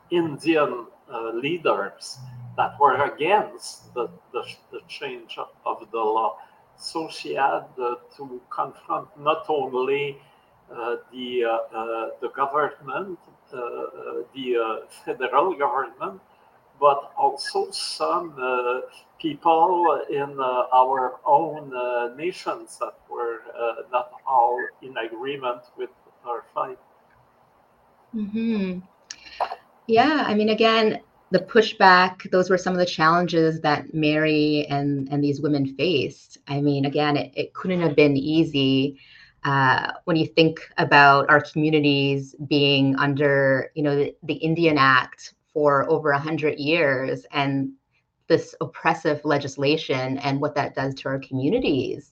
Indian 0.10 0.88
leaders 1.34 2.18
that 2.58 2.80
were 2.80 3.02
against 3.04 3.94
the, 3.94 4.10
the, 4.34 4.44
the, 4.72 4.82
change 4.88 5.38
of 5.66 5.88
the 5.92 5.98
law. 5.98 6.38
So 6.80 7.10
she 7.10 7.36
had 7.36 7.66
uh, 7.78 7.96
to 8.16 8.42
confront 8.50 9.08
not 9.20 9.46
only 9.50 10.18
uh, 10.72 10.96
the 11.12 11.44
uh, 11.44 11.78
uh, 11.78 12.10
the 12.22 12.30
government, 12.30 13.20
the 13.52 14.86
federal 15.04 15.54
government, 15.56 16.22
but 16.80 17.12
also 17.18 17.70
some 17.72 18.34
people 19.20 20.06
in 20.10 20.40
our 20.40 21.20
own 21.26 21.74
nations 22.16 22.78
that 22.80 22.94
were 23.10 23.42
not 23.92 24.12
all 24.26 24.58
in 24.82 24.96
agreement 24.98 25.64
with 25.76 25.90
our 26.26 26.46
fight. 26.54 26.78
Mm-hmm. 28.16 28.80
Yeah, 29.88 30.24
I 30.28 30.34
mean, 30.36 30.50
again, 30.50 31.02
the 31.32 31.40
pushback 31.40 32.30
those 32.32 32.50
were 32.50 32.58
some 32.58 32.74
of 32.74 32.80
the 32.80 32.86
challenges 32.86 33.62
that 33.62 33.94
mary 33.94 34.66
and 34.70 35.08
and 35.12 35.24
these 35.24 35.42
women 35.42 35.76
faced. 35.76 36.38
I 36.48 36.62
mean 36.62 36.86
again 36.86 37.18
it, 37.18 37.32
it 37.36 37.54
couldn't 37.54 37.82
have 37.82 37.96
been 37.96 38.18
easy 38.18 39.00
uh, 39.44 39.94
when 40.06 40.18
you 40.18 40.26
think 40.28 40.60
about 40.78 41.30
our 41.30 41.42
communities 41.42 42.36
being 42.48 42.96
under, 42.98 43.72
you 43.74 43.84
know, 43.84 43.96
the, 43.96 44.16
the 44.24 44.34
Indian 44.34 44.78
Act 44.78 45.34
for 45.54 45.90
over 45.90 46.12
a 46.12 46.20
hundred 46.20 46.60
years 46.60 47.26
and 47.32 47.72
this 48.28 48.54
oppressive 48.62 49.22
legislation 49.24 50.18
and 50.20 50.40
what 50.42 50.56
that 50.56 50.76
does 50.76 50.94
to 50.96 51.10
our 51.10 51.20
communities. 51.20 52.12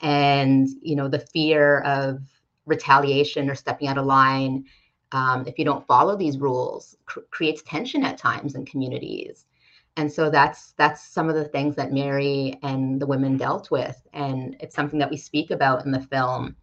And 0.00 0.68
you 0.80 0.96
know 0.96 1.08
the 1.08 1.18
fear 1.18 1.80
of 1.80 2.20
retaliation 2.64 3.50
or 3.50 3.54
stepping 3.54 3.88
out 3.88 3.98
of 3.98 4.06
line 4.06 4.64
um, 5.12 5.46
if 5.46 5.58
you 5.58 5.64
don't 5.64 5.86
follow 5.86 6.16
these 6.16 6.38
rules 6.38 6.96
cr- 7.06 7.20
creates 7.30 7.62
tension 7.62 8.04
at 8.04 8.18
times 8.18 8.54
in 8.54 8.64
communities 8.64 9.46
and 9.96 10.10
so 10.10 10.30
that's 10.30 10.72
that's 10.72 11.06
some 11.08 11.28
of 11.28 11.34
the 11.34 11.44
things 11.44 11.76
that 11.76 11.92
mary 11.92 12.58
and 12.62 13.00
the 13.00 13.06
women 13.06 13.36
dealt 13.36 13.70
with 13.70 14.00
and 14.12 14.56
it's 14.60 14.74
something 14.74 14.98
that 14.98 15.10
we 15.10 15.16
speak 15.16 15.50
about 15.50 15.84
in 15.84 15.90
the 15.90 16.00
film 16.00 16.54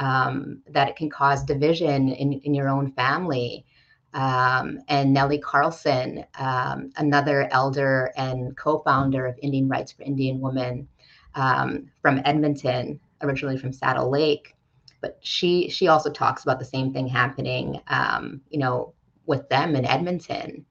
um, 0.00 0.62
that 0.68 0.88
it 0.88 0.96
can 0.96 1.10
cause 1.10 1.44
division 1.44 2.08
in, 2.08 2.32
in 2.32 2.54
your 2.54 2.68
own 2.68 2.92
family. 2.92 3.64
Um, 4.12 4.80
and 4.88 5.12
Nellie 5.12 5.38
Carlson, 5.38 6.24
um, 6.38 6.90
another 6.96 7.48
elder 7.52 8.12
and 8.16 8.56
co-founder 8.56 9.24
of 9.26 9.38
Indian 9.40 9.68
Rights 9.68 9.92
for 9.92 10.02
Indian 10.02 10.40
Women 10.40 10.88
um, 11.36 11.90
from 12.02 12.20
Edmonton, 12.24 12.98
originally 13.22 13.56
from 13.56 13.72
Saddle 13.72 14.10
Lake, 14.10 14.56
but 15.00 15.18
she 15.22 15.68
she 15.68 15.88
also 15.88 16.10
talks 16.10 16.42
about 16.42 16.58
the 16.58 16.64
same 16.64 16.92
thing 16.92 17.06
happening, 17.06 17.80
um, 17.88 18.40
you 18.50 18.58
know, 18.58 18.94
with 19.26 19.48
them 19.48 19.76
in 19.76 19.84
Edmonton, 19.84 20.64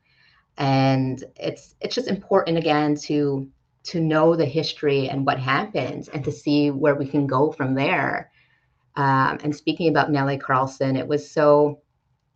and 0.57 1.23
it's 1.35 1.75
it's 1.81 1.95
just 1.95 2.07
important 2.07 2.57
again 2.57 2.95
to 2.95 3.49
to 3.83 3.99
know 3.99 4.35
the 4.35 4.45
history 4.45 5.09
and 5.09 5.25
what 5.25 5.39
happened 5.39 6.09
and 6.13 6.23
to 6.25 6.31
see 6.31 6.69
where 6.69 6.95
we 6.95 7.07
can 7.07 7.25
go 7.25 7.51
from 7.51 7.73
there 7.73 8.29
um, 8.99 9.37
and 9.43 9.55
speaking 9.55 9.87
about 9.87 10.11
Nellie 10.11 10.37
Carlson, 10.37 10.97
it 10.97 11.07
was 11.07 11.29
so 11.29 11.81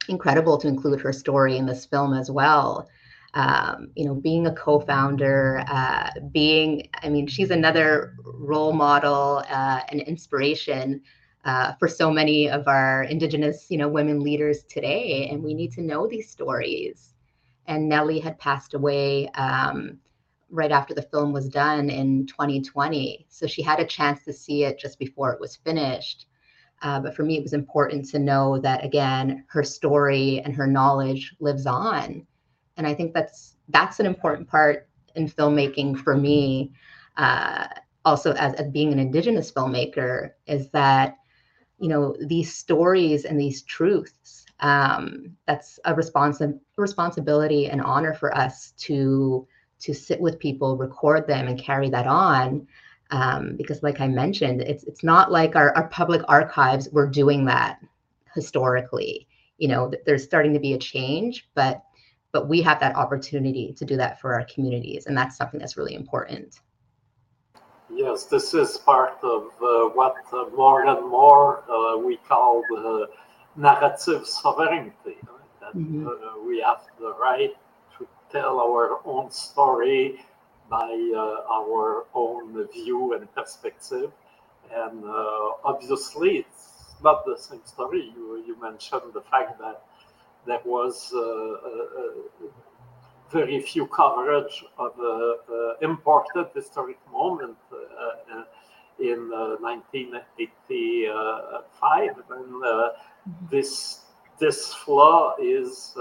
incredible 0.08 0.58
to 0.60 0.68
include 0.70 1.02
her 1.02 1.12
story 1.12 1.58
in 1.58 1.66
this 1.66 1.86
film 1.86 2.14
as 2.14 2.32
well. 2.32 2.88
Um, 3.34 3.90
you 3.96 4.06
know, 4.06 4.16
being 4.16 4.48
a 4.48 4.54
co-founder, 4.54 5.66
uh, 5.68 6.12
being, 6.32 6.88
I 7.02 7.10
mean, 7.10 7.28
she's 7.28 7.52
another 7.52 8.16
role 8.24 8.72
model, 8.72 9.44
uh, 9.50 9.82
and 9.90 10.02
inspiration 10.02 11.02
uh, 11.46 11.74
for 11.74 11.88
so 11.88 12.10
many 12.12 12.50
of 12.50 12.68
our 12.68 13.04
Indigenous, 13.04 13.68
you 13.70 13.78
know, 13.78 13.88
women 13.88 14.20
leaders 14.20 14.64
today. 14.64 15.28
And 15.32 15.44
we 15.44 15.54
need 15.54 15.72
to 15.74 15.82
know 15.82 16.08
these 16.08 16.30
stories. 16.30 17.14
And 17.68 17.88
Nellie 17.90 18.20
had 18.20 18.38
passed 18.40 18.74
away 18.74 19.30
um, 19.30 20.00
right 20.54 20.72
after 20.72 20.94
the 20.94 21.02
film 21.02 21.34
was 21.34 21.50
done 21.50 21.90
in 21.90 22.28
2020, 22.28 23.26
so 23.30 23.48
she 23.48 23.62
had 23.62 23.80
a 23.80 23.86
chance 23.86 24.24
to 24.24 24.32
see 24.32 24.64
it 24.64 24.80
just 24.80 25.00
before 25.00 25.34
it 25.34 25.40
was 25.42 25.56
finished. 25.56 26.28
Uh, 26.84 27.00
but 27.00 27.16
for 27.16 27.24
me, 27.24 27.38
it 27.38 27.44
was 27.44 27.54
important 27.54 28.08
to 28.10 28.20
know 28.20 28.60
that 28.60 28.86
again, 28.86 29.44
her 29.48 29.64
story 29.64 30.42
and 30.46 30.54
her 30.54 30.68
knowledge 30.68 31.34
lives 31.40 31.66
on, 31.66 32.26
and 32.78 32.86
I 32.86 32.94
think 32.94 33.14
that's 33.14 33.56
that's 33.70 34.00
an 34.00 34.06
important 34.06 34.48
part 34.48 34.88
in 35.16 35.28
filmmaking 35.28 35.98
for 35.98 36.16
me, 36.16 36.74
uh, 37.18 37.68
also 38.06 38.34
as, 38.34 38.54
as 38.56 38.70
being 38.70 38.92
an 38.92 39.00
Indigenous 39.00 39.52
filmmaker, 39.52 40.32
is 40.46 40.70
that 40.70 41.18
you 41.84 41.90
know 41.90 42.16
these 42.22 42.56
stories 42.56 43.26
and 43.26 43.38
these 43.38 43.62
truths. 43.64 44.46
Um, 44.62 45.36
that's 45.46 45.82
a 45.84 45.94
responsi- 45.94 46.58
responsibility 46.78 47.68
and 47.68 47.82
honor 47.82 48.14
for 48.14 48.34
us 48.38 48.72
to 48.88 49.46
to 49.82 49.94
sit 49.94 50.22
with 50.22 50.40
people, 50.40 50.78
record 50.78 51.28
them, 51.28 51.50
and 51.50 51.60
carry 51.60 51.90
that 51.90 52.08
on. 52.08 52.66
Um, 53.12 53.58
because, 53.58 53.84
like 53.84 54.00
I 54.00 54.08
mentioned, 54.08 54.62
it's 54.62 54.86
it's 54.86 55.04
not 55.04 55.30
like 55.30 55.58
our, 55.58 55.76
our 55.76 55.90
public 55.90 56.22
archives 56.30 56.88
were 56.94 57.06
doing 57.06 57.44
that 57.46 57.82
historically. 58.34 59.28
You 59.58 59.68
know, 59.68 59.92
there's 60.06 60.24
starting 60.24 60.54
to 60.54 60.62
be 60.62 60.74
a 60.74 60.80
change, 60.80 61.50
but 61.54 61.84
but 62.32 62.48
we 62.48 62.62
have 62.62 62.80
that 62.80 62.96
opportunity 62.96 63.74
to 63.74 63.84
do 63.84 63.98
that 63.98 64.22
for 64.22 64.34
our 64.34 64.46
communities, 64.46 65.06
and 65.06 65.18
that's 65.18 65.36
something 65.36 65.60
that's 65.60 65.76
really 65.76 65.96
important. 65.96 66.62
Yes, 68.04 68.26
this 68.26 68.54
is 68.54 68.78
part 68.78 69.18
of 69.24 69.44
uh, 69.62 69.88
what 69.96 70.18
uh, 70.34 70.50
more 70.54 70.86
and 70.86 71.10
more 71.10 71.64
uh, 71.72 71.98
we 71.98 72.18
call 72.28 72.62
the 72.70 73.08
narrative 73.56 74.28
sovereignty. 74.28 75.16
That 75.62 75.74
mm-hmm. 75.74 76.06
Uh, 76.06 76.44
we 76.46 76.60
have 76.60 76.82
the 77.00 77.14
right 77.14 77.56
to 77.98 78.08
tell 78.30 78.60
our 78.60 79.00
own 79.06 79.32
story 79.32 80.20
by 80.70 80.92
uh, 81.16 81.58
our 81.60 82.04
own 82.14 82.68
view 82.74 83.14
and 83.14 83.34
perspective. 83.34 84.12
And 84.70 85.06
uh, 85.06 85.64
obviously, 85.64 86.44
it's 86.44 86.96
not 87.02 87.24
the 87.26 87.38
same 87.38 87.62
story. 87.64 88.12
You, 88.14 88.44
you 88.46 88.60
mentioned 88.62 89.14
the 89.14 89.22
fact 89.32 89.60
that 89.60 89.82
there 90.46 90.60
was 90.66 91.14
very 93.34 93.60
few 93.62 93.88
coverage 93.88 94.64
of 94.78 94.94
an 95.00 95.76
important 95.82 96.48
historic 96.54 97.00
moment 97.12 97.58
uh, 97.72 97.78
uh, 98.38 98.44
in 99.00 99.30
1985, 99.60 101.10
uh, 101.10 102.36
and 102.36 102.64
this 103.50 104.02
this 104.40 104.74
flaw 104.74 105.36
is 105.42 105.96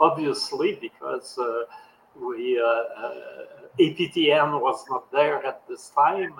obviously 0.00 0.78
because 0.80 1.38
we 2.16 2.58
APTN 3.78 4.60
was 4.60 4.84
not 4.88 5.10
there 5.12 5.44
at 5.44 5.66
this 5.68 5.90
time. 5.90 6.34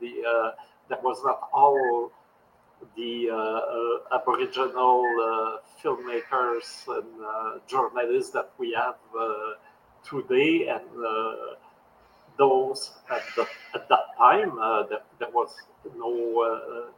the 0.00 0.54
that 0.88 1.02
was 1.02 1.22
not 1.24 1.48
all 1.52 2.12
the 2.96 3.30
uh, 3.30 3.36
uh, 3.36 4.18
Aboriginal 4.18 5.04
uh, 5.04 5.56
filmmakers 5.82 6.86
and 6.88 7.06
journalists 7.66 8.32
that 8.32 8.50
we 8.58 8.72
have 8.72 8.96
today 10.08 10.68
and 10.68 11.04
uh, 11.04 11.56
those 12.38 12.92
at, 13.10 13.22
the, 13.36 13.46
at 13.74 13.88
that 13.88 14.16
time 14.16 14.58
uh, 14.58 14.84
there, 14.84 15.02
there 15.18 15.30
was 15.32 15.54
no 15.96 16.42
uh, 16.42 16.90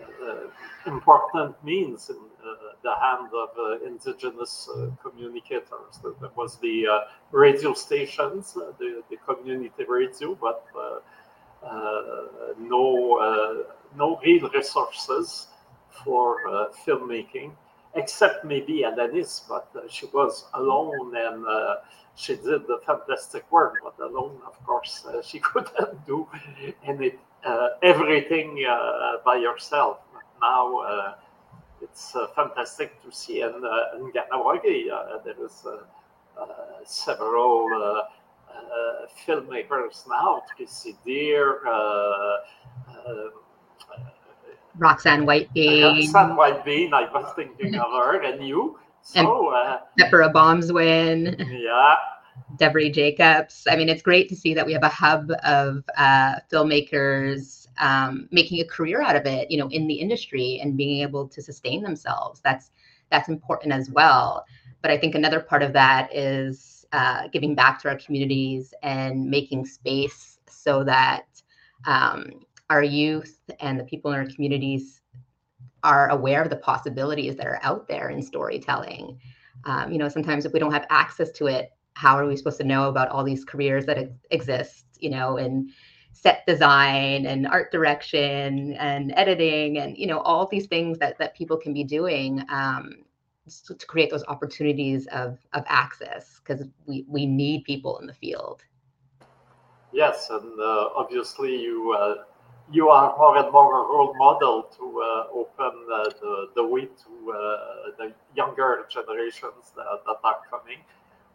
uh, 0.00 0.30
uh, 0.30 0.46
important 0.86 1.62
means 1.64 2.08
in 2.08 2.16
uh, 2.16 2.54
the 2.82 2.94
hand 2.94 3.28
of 3.34 3.82
indigenous 3.86 4.68
communicators. 5.02 5.98
There 6.02 6.30
was 6.34 6.56
the 6.56 6.86
radio 7.30 7.74
stations, 7.74 8.54
the, 8.54 9.02
the 9.10 9.16
community 9.26 9.84
radio, 9.86 10.34
but 10.34 10.66
no 12.58 13.64
no 13.94 14.18
real 14.24 14.48
resources 14.48 15.48
for 16.04 16.48
uh, 16.48 16.68
filmmaking, 16.84 17.52
except 17.94 18.44
maybe 18.44 18.84
Alanis, 18.86 19.42
but 19.48 19.68
uh, 19.76 19.80
she 19.88 20.06
was 20.06 20.46
alone 20.54 21.14
and 21.16 21.46
uh, 21.46 21.76
she 22.14 22.34
did 22.34 22.66
the 22.66 22.80
fantastic 22.86 23.50
work, 23.50 23.74
but 23.82 23.98
alone, 24.04 24.38
of 24.46 24.64
course, 24.64 25.04
uh, 25.06 25.22
she 25.22 25.38
couldn't 25.50 26.06
do 26.06 26.26
any, 26.84 27.12
uh, 27.44 27.68
everything 27.82 28.64
uh, 28.68 29.16
by 29.24 29.40
herself. 29.40 29.98
Now 30.40 30.78
uh, 30.78 31.14
it's 31.80 32.14
uh, 32.16 32.26
fantastic 32.34 33.02
to 33.02 33.12
see 33.12 33.40
in, 33.42 33.54
in 33.96 34.12
Kahnawake, 34.12 34.88
there 35.24 35.44
is 35.44 35.66
several 36.84 37.68
filmmakers 39.26 40.06
now, 40.08 40.42
Tracey 40.56 40.96
Deer, 41.04 41.60
Roxanne 44.78 45.26
Whitebean. 45.26 45.96
Roxanne 45.96 46.36
Whitebean, 46.36 46.92
I 46.92 47.12
was 47.12 47.32
thinking 47.34 47.74
of 47.74 47.90
her, 47.92 48.22
and 48.22 48.46
you. 48.46 48.78
So, 49.02 49.48
uh, 49.48 49.80
Deborah 49.98 50.30
Bombswin. 50.30 51.36
Yeah. 51.50 51.96
Deborah 52.56 52.90
Jacobs. 52.90 53.66
I 53.70 53.76
mean, 53.76 53.88
it's 53.88 54.02
great 54.02 54.28
to 54.28 54.36
see 54.36 54.54
that 54.54 54.64
we 54.64 54.72
have 54.72 54.82
a 54.82 54.88
hub 54.88 55.30
of 55.44 55.84
uh, 55.96 56.36
filmmakers 56.50 57.66
um, 57.78 58.28
making 58.30 58.60
a 58.60 58.64
career 58.64 59.02
out 59.02 59.16
of 59.16 59.26
it, 59.26 59.50
you 59.50 59.58
know, 59.58 59.68
in 59.68 59.86
the 59.86 59.94
industry 59.94 60.60
and 60.62 60.76
being 60.76 61.02
able 61.02 61.28
to 61.28 61.42
sustain 61.42 61.82
themselves. 61.82 62.40
That's 62.40 62.70
that's 63.10 63.28
important 63.28 63.74
as 63.74 63.90
well. 63.90 64.44
But 64.80 64.90
I 64.90 64.98
think 64.98 65.14
another 65.14 65.40
part 65.40 65.62
of 65.62 65.72
that 65.74 66.14
is 66.14 66.86
uh, 66.92 67.28
giving 67.28 67.54
back 67.54 67.80
to 67.82 67.88
our 67.88 67.96
communities 67.98 68.74
and 68.82 69.28
making 69.28 69.66
space 69.66 70.38
so 70.48 70.84
that 70.84 71.26
um, 71.86 72.44
our 72.72 72.82
youth 72.82 73.38
and 73.60 73.78
the 73.78 73.84
people 73.84 74.10
in 74.12 74.18
our 74.18 74.24
communities 74.24 75.02
are 75.82 76.08
aware 76.08 76.40
of 76.42 76.48
the 76.48 76.56
possibilities 76.56 77.36
that 77.36 77.46
are 77.46 77.60
out 77.62 77.86
there 77.86 78.08
in 78.08 78.22
storytelling. 78.22 79.20
Um, 79.66 79.92
you 79.92 79.98
know, 79.98 80.08
sometimes 80.08 80.46
if 80.46 80.54
we 80.54 80.58
don't 80.58 80.72
have 80.72 80.86
access 80.88 81.30
to 81.32 81.48
it, 81.48 81.72
how 81.94 82.16
are 82.16 82.26
we 82.26 82.34
supposed 82.34 82.56
to 82.62 82.64
know 82.64 82.88
about 82.88 83.08
all 83.10 83.24
these 83.24 83.44
careers 83.44 83.84
that 83.84 84.10
exist? 84.30 84.86
You 84.98 85.10
know, 85.10 85.36
in 85.36 85.70
set 86.12 86.46
design 86.46 87.26
and 87.26 87.46
art 87.46 87.70
direction 87.72 88.72
and 88.74 89.12
editing 89.16 89.78
and 89.78 89.98
you 89.98 90.06
know 90.06 90.20
all 90.20 90.46
these 90.46 90.66
things 90.66 90.98
that 90.98 91.18
that 91.18 91.34
people 91.34 91.58
can 91.58 91.74
be 91.74 91.84
doing 91.84 92.42
um, 92.48 93.04
to, 93.66 93.74
create 93.86 94.10
those 94.10 94.24
opportunities 94.28 95.06
of 95.08 95.38
of 95.52 95.64
access 95.66 96.40
because 96.40 96.66
we 96.86 97.04
we 97.06 97.26
need 97.26 97.64
people 97.64 97.98
in 97.98 98.06
the 98.06 98.14
field. 98.14 98.62
Yes, 99.92 100.30
and 100.30 100.58
uh, 100.58 100.88
obviously 100.96 101.60
you 101.60 101.92
uh, 101.92 102.14
you 102.70 102.88
are 102.88 103.16
more 103.16 103.36
and 103.38 103.52
more 103.52 103.84
a 103.84 103.88
role 103.88 104.14
model 104.14 104.62
to 104.76 105.02
uh, 105.02 105.34
open 105.34 105.72
uh, 105.92 106.04
the, 106.20 106.48
the 106.54 106.66
way 106.66 106.82
to 106.82 107.32
uh, 107.32 107.90
the 107.98 108.12
younger 108.36 108.86
generations 108.88 109.72
that, 109.76 109.84
that, 110.06 110.16
are 110.22 110.40
coming. 110.50 110.78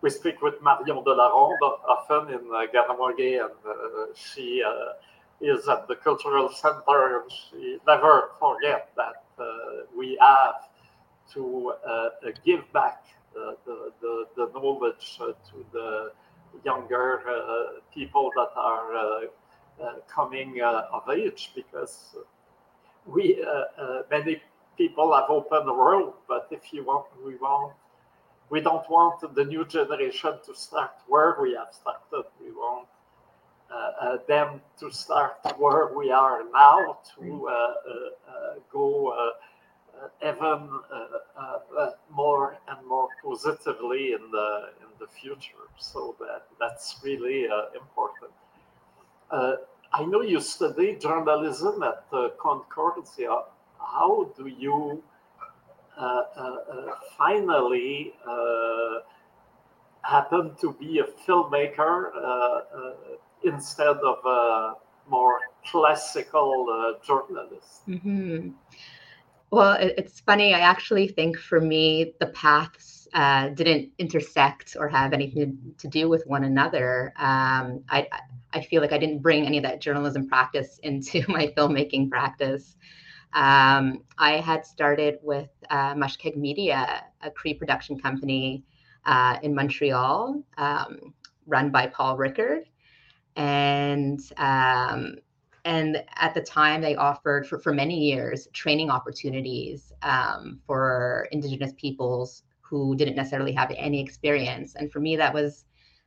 We 0.02 0.10
speak 0.10 0.42
with 0.42 0.62
Marion 0.62 1.04
Delaronde 1.04 1.58
often 1.88 2.34
in 2.34 2.50
uh, 2.54 2.62
and 2.62 3.52
uh, 3.66 4.14
she 4.16 4.64
uh, 4.66 4.94
is 5.42 5.68
at 5.68 5.88
the 5.88 5.96
cultural 5.96 6.50
center, 6.50 7.22
and 7.22 7.32
she 7.32 7.78
never 7.86 8.32
forget 8.40 8.90
that 8.96 9.24
uh, 9.40 9.44
we 9.98 10.18
have 10.22 10.56
to 11.34 11.74
give 12.46 12.72
back 12.72 13.04
the, 13.34 13.92
the, 14.02 14.26
the 14.36 14.50
knowledge 14.54 15.18
to 15.18 15.66
the 15.74 16.12
younger 16.64 17.22
people 17.94 18.32
that 18.36 18.50
are 18.56 19.28
coming 20.08 20.62
uh, 20.62 20.88
of 20.92 21.10
age 21.10 21.52
because 21.56 22.16
we 23.06 23.44
uh, 23.44 24.02
many 24.10 24.42
people 24.78 25.14
have 25.14 25.30
opened 25.30 25.68
the 25.68 25.74
world, 25.74 26.14
but 26.28 26.48
if 26.52 26.74
you 26.74 26.84
want, 26.84 27.06
we 27.26 27.36
want 27.36 27.74
we 28.50 28.62
don't 28.62 28.90
want 28.90 29.36
the 29.36 29.44
new 29.44 29.66
generation 29.66 30.34
to 30.46 30.56
start 30.56 30.92
where 31.08 31.38
we 31.42 31.54
have 31.56 31.74
started. 31.74 32.26
We 32.42 32.52
want 32.52 32.88
uh, 33.70 33.92
uh, 34.00 34.18
them 34.30 34.62
to 34.80 34.90
start 34.90 35.40
where 35.58 35.94
we 35.94 36.10
are 36.10 36.44
now 36.54 37.00
to 37.20 37.50
uh, 37.50 37.74
go 38.72 39.14
even 40.26 40.70
more 42.10 42.58
and 42.70 42.88
more 42.88 43.10
positively 43.22 44.14
in 44.14 44.32
the 44.32 44.70
in 44.80 44.88
the 45.00 45.08
future. 45.08 45.68
So 45.78 46.16
that 46.20 46.48
that's 46.62 47.02
really 47.04 47.46
important. 47.76 48.32
Uh, 49.30 49.56
I 49.94 50.06
know 50.06 50.22
you 50.22 50.40
study 50.40 50.96
journalism 50.96 51.84
at 51.84 52.06
uh, 52.12 52.30
Concordia. 52.40 53.44
How 53.80 54.32
do 54.38 54.48
you 54.48 55.04
uh, 55.98 56.24
finally 57.18 58.14
happen 60.02 60.56
to 60.62 60.74
be 60.74 61.00
a 61.00 61.04
filmmaker 61.04 62.12
instead 63.44 63.98
of 63.98 64.26
a 64.26 64.74
more 65.10 65.40
classical 65.66 66.96
journalist? 67.06 67.88
Mm-hmm. 67.88 68.50
Well, 69.52 69.78
it's 69.80 70.20
funny. 70.20 70.54
I 70.54 70.60
actually 70.60 71.08
think 71.08 71.38
for 71.38 71.62
me, 71.62 72.14
the 72.20 72.28
paths 72.28 72.97
uh, 73.14 73.50
didn't 73.50 73.92
intersect 73.98 74.76
or 74.80 74.88
have 74.88 75.14
anything 75.14 75.58
to 75.78 75.88
do 75.88 76.10
with 76.10 76.26
one 76.26 76.44
another. 76.44 77.14
Um, 77.18 77.84
I, 77.90 78.08
I 78.54 78.62
feel 78.62 78.82
like 78.82 78.92
I 78.92 78.98
didn't 78.98 79.20
bring 79.20 79.46
any 79.46 79.58
of 79.58 79.64
that 79.64 79.82
journalism 79.82 80.28
practice 80.28 80.80
into 80.84 81.24
my 81.28 81.48
filmmaking 81.48 82.10
practice. 82.10 82.76
Um, 83.34 84.04
I 84.18 84.34
had 84.34 84.66
started 84.66 85.20
with 85.22 85.50
uh, 85.70 85.94
Mushkeg 85.94 86.38
Media, 86.38 87.04
a 87.22 87.30
Cree 87.30 87.54
production 87.54 88.00
company 88.00 88.64
uh, 89.06 89.38
in 89.44 89.54
Montreal. 89.54 90.42
Um, 90.58 91.14
run 91.46 91.72
by 91.72 91.88
Paul 91.88 92.18
Rickard, 92.18 92.64
and 93.36 94.20
um, 94.38 95.16
and 95.66 96.04
at 96.16 96.34
the 96.34 96.42
time 96.42 96.82
they 96.82 96.96
offered 96.96 97.48
for, 97.48 97.60
for 97.60 97.74
many 97.74 98.00
years 98.00 98.48
training 98.54 98.90
opportunities 98.90 99.92
um, 100.02 100.60
for 100.66 101.28
indigenous 101.32 101.74
peoples 101.78 102.44
who 102.70 102.96
didn't 102.96 103.16
necessarily 103.16 103.54
have 103.54 103.72
any 103.76 104.02
experience 104.02 104.76
and 104.76 104.92
for 104.92 105.00
me 105.00 105.16
that 105.16 105.34
was 105.34 105.66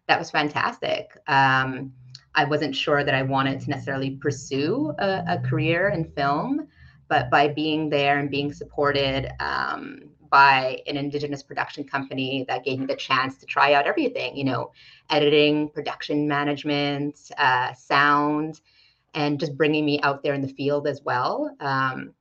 that 0.09 0.19
was 0.19 0.31
fantastic 0.31 1.17
um, 1.27 1.93
i 2.35 2.45
wasn't 2.45 2.75
sure 2.75 3.05
that 3.05 3.15
i 3.15 3.23
wanted 3.23 3.61
to 3.61 3.71
necessarily 3.71 4.17
pursue 4.17 4.93
a, 4.99 5.25
a 5.29 5.39
career 5.49 5.89
in 5.89 6.05
film 6.13 6.67
but 7.09 7.29
by 7.31 7.49
being 7.49 7.89
there 7.89 8.19
and 8.19 8.31
being 8.31 8.53
supported 8.53 9.29
um, 9.41 9.99
by 10.31 10.81
an 10.87 10.97
indigenous 10.97 11.43
production 11.43 11.83
company 11.83 12.45
that 12.47 12.65
gave 12.65 12.79
me 12.79 12.87
the 12.87 12.95
chance 12.95 13.37
to 13.37 13.47
try 13.47 13.75
out 13.75 13.87
everything 13.87 14.37
you 14.37 14.45
know 14.45 14.71
editing 15.11 15.69
production 15.71 16.29
management 16.29 17.19
uh, 17.39 17.73
sound 17.75 18.61
and 19.15 19.41
just 19.41 19.57
bringing 19.57 19.85
me 19.85 20.01
out 20.03 20.23
there 20.23 20.35
in 20.35 20.43
the 20.43 20.49
field 20.49 20.87
as 20.87 21.03
well. 21.03 21.55
Um, 21.61 22.15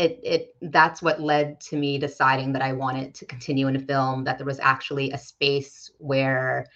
it 0.00 0.18
it 0.22 0.56
that's 0.72 1.02
what 1.02 1.20
led 1.20 1.60
to 1.60 1.76
me 1.76 1.98
deciding 1.98 2.52
that 2.54 2.62
I 2.62 2.72
wanted 2.72 3.14
to 3.16 3.26
continue 3.26 3.68
in 3.68 3.76
a 3.76 3.80
film. 3.80 4.24
That 4.24 4.38
there 4.38 4.46
was 4.46 4.58
actually 4.58 5.10
a 5.10 5.18
space 5.18 5.90
where 5.98 6.66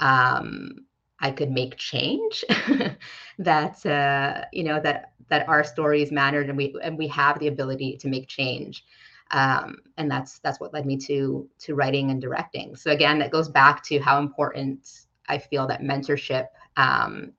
um, 0.00 0.86
I 1.20 1.30
could 1.30 1.52
make 1.52 1.76
change. 1.76 2.44
that 3.38 3.86
uh, 3.86 4.44
you 4.52 4.64
know 4.64 4.80
that 4.80 5.12
that 5.28 5.48
our 5.48 5.62
stories 5.62 6.10
mattered, 6.10 6.48
and 6.48 6.56
we 6.58 6.74
and 6.82 6.98
we 6.98 7.06
have 7.08 7.38
the 7.38 7.46
ability 7.48 7.96
to 7.98 8.08
make 8.08 8.26
change. 8.28 8.84
Um, 9.30 9.76
and 9.96 10.10
that's 10.10 10.40
that's 10.40 10.58
what 10.58 10.74
led 10.74 10.84
me 10.84 10.96
to 10.98 11.48
to 11.60 11.74
writing 11.76 12.10
and 12.10 12.20
directing. 12.20 12.74
So 12.74 12.90
again, 12.90 13.20
that 13.20 13.30
goes 13.30 13.48
back 13.48 13.84
to 13.84 14.00
how 14.00 14.18
important 14.18 15.06
I 15.28 15.38
feel 15.38 15.68
that 15.68 15.82
mentorship 15.82 16.48
um, 16.76 17.32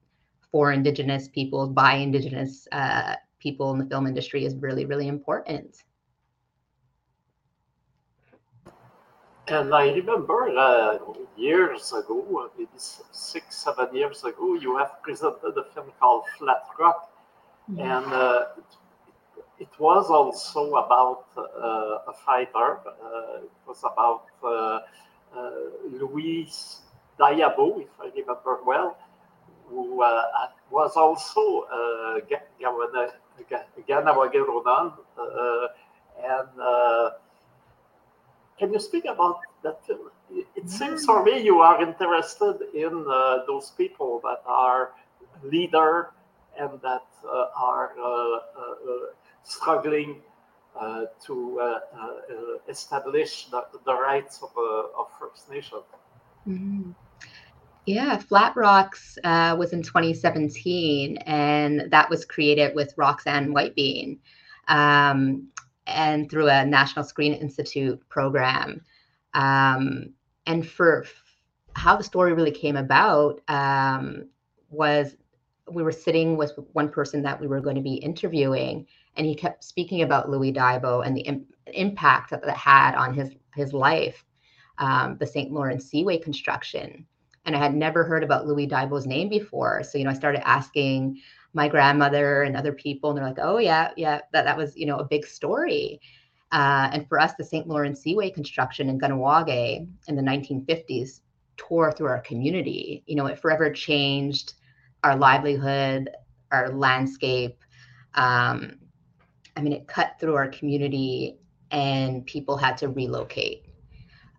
for 0.51 0.71
Indigenous 0.71 1.27
people 1.27 1.67
by 1.67 1.95
Indigenous 1.95 2.65
uh, 2.71 3.15
people 3.43 3.71
in 3.73 3.77
the 3.77 3.85
film 3.85 4.07
industry 4.07 4.45
is 4.45 4.55
really, 4.55 4.85
really 4.85 5.09
important. 5.09 5.83
And 9.49 9.75
I 9.75 9.91
remember 9.91 10.57
uh, 10.57 10.99
years 11.35 11.91
ago, 11.91 12.49
maybe 12.57 12.71
six, 13.11 13.57
seven 13.57 13.93
years 13.93 14.23
ago, 14.23 14.55
you 14.55 14.77
have 14.77 15.03
presented 15.03 15.53
a 15.57 15.65
film 15.73 15.91
called 15.99 16.23
Flat 16.37 16.63
Rock. 16.79 17.11
Mm-hmm. 17.69 17.81
And 17.81 18.05
uh, 18.05 18.45
it, 19.59 19.67
was 19.77 20.05
also 20.09 20.75
about 20.75 21.25
uh, 21.37 22.11
a 22.11 22.13
fighter. 22.25 22.79
Uh, 22.87 23.43
it 23.43 23.51
was 23.67 23.79
about 23.83 24.27
uh, 24.41 24.47
uh, 24.47 25.51
Louis 25.91 26.47
Diabo, 27.19 27.81
if 27.81 27.89
I 27.99 28.07
remember 28.15 28.59
well 28.65 28.95
who 29.69 30.01
uh, 30.01 30.23
was 30.69 30.95
also 30.95 31.65
uh, 31.71 32.19
Kahnawake 33.87 34.35
uh, 35.17 35.67
and 36.23 36.61
uh, 36.61 37.09
can 38.57 38.71
you 38.71 38.79
speak 38.79 39.05
about 39.05 39.39
that 39.63 39.85
film? 39.85 40.11
It 40.55 40.69
seems 40.69 41.05
for 41.05 41.23
me 41.23 41.41
you 41.41 41.59
are 41.59 41.81
interested 41.81 42.57
in 42.73 43.05
uh, 43.09 43.45
those 43.45 43.71
people 43.71 44.19
that 44.23 44.41
are 44.45 44.91
leader 45.43 46.11
and 46.59 46.79
that 46.81 47.05
uh, 47.25 47.47
are 47.55 47.91
struggling 49.43 50.21
to 51.25 51.79
establish 52.67 53.47
the, 53.47 53.65
the 53.85 53.93
rights 53.93 54.41
of, 54.41 54.51
of 54.97 55.07
First 55.19 55.49
Nation. 55.49 55.79
Mm-hmm. 56.47 56.91
Yeah, 57.85 58.17
Flat 58.17 58.55
Rocks 58.55 59.17
uh, 59.25 59.57
was 59.59 59.73
in 59.73 59.83
2017, 59.83 61.17
and 61.17 61.91
that 61.91 62.09
was 62.09 62.23
created 62.23 62.73
with 62.75 62.93
Roxanne 62.95 63.53
Whitebean 63.53 64.19
um, 64.69 65.49
and 65.85 66.31
through 66.31 66.47
a 66.47 66.65
National 66.65 67.03
Screen 67.03 67.33
Institute 67.33 67.99
program. 68.07 68.81
Um, 69.33 70.13
and 70.47 70.65
for 70.65 71.05
how 71.75 71.97
the 71.97 72.05
story 72.05 72.31
really 72.31 72.51
came 72.51 72.77
about 72.77 73.41
um, 73.49 74.29
was 74.69 75.17
we 75.69 75.83
were 75.83 75.91
sitting 75.91 76.37
with 76.37 76.53
one 76.71 76.87
person 76.87 77.21
that 77.23 77.39
we 77.39 77.47
were 77.47 77.59
going 77.59 77.75
to 77.75 77.81
be 77.81 77.95
interviewing, 77.95 78.87
and 79.17 79.27
he 79.27 79.35
kept 79.35 79.61
speaking 79.61 80.03
about 80.03 80.29
Louis 80.29 80.53
Diabo 80.53 81.01
and 81.01 81.17
the 81.17 81.21
Im- 81.21 81.47
impact 81.73 82.29
that 82.29 82.45
that 82.45 82.55
had 82.55 82.95
on 82.95 83.13
his 83.13 83.31
his 83.55 83.73
life, 83.73 84.23
um, 84.77 85.17
the 85.17 85.27
St. 85.27 85.51
Lawrence 85.51 85.85
Seaway 85.85 86.17
construction 86.17 87.05
and 87.45 87.55
I 87.55 87.59
had 87.59 87.75
never 87.75 88.03
heard 88.03 88.23
about 88.23 88.47
Louis 88.47 88.65
Diabo's 88.65 89.05
name 89.05 89.29
before. 89.29 89.83
So, 89.83 89.97
you 89.97 90.03
know, 90.03 90.11
I 90.11 90.15
started 90.15 90.47
asking 90.47 91.19
my 91.53 91.67
grandmother 91.67 92.43
and 92.43 92.55
other 92.55 92.73
people, 92.73 93.09
and 93.09 93.17
they're 93.17 93.27
like, 93.27 93.39
oh, 93.41 93.57
yeah, 93.57 93.91
yeah, 93.97 94.21
that, 94.31 94.45
that 94.45 94.57
was, 94.57 94.75
you 94.75 94.85
know, 94.85 94.97
a 94.97 95.03
big 95.03 95.25
story. 95.25 95.99
Uh, 96.51 96.89
and 96.93 97.07
for 97.07 97.19
us, 97.19 97.33
the 97.37 97.43
St. 97.43 97.67
Lawrence 97.67 98.01
Seaway 98.01 98.29
construction 98.29 98.89
in 98.89 98.99
Kahnawake 98.99 99.87
in 100.07 100.15
the 100.15 100.21
1950s 100.21 101.21
tore 101.57 101.91
through 101.91 102.07
our 102.07 102.21
community. 102.21 103.03
You 103.05 103.15
know, 103.15 103.25
it 103.25 103.39
forever 103.39 103.71
changed 103.71 104.53
our 105.03 105.15
livelihood, 105.15 106.09
our 106.51 106.69
landscape. 106.69 107.57
Um, 108.13 108.77
I 109.55 109.61
mean, 109.61 109.73
it 109.73 109.87
cut 109.87 110.15
through 110.19 110.35
our 110.35 110.47
community 110.47 111.37
and 111.71 112.25
people 112.25 112.55
had 112.57 112.77
to 112.77 112.87
relocate. 112.87 113.65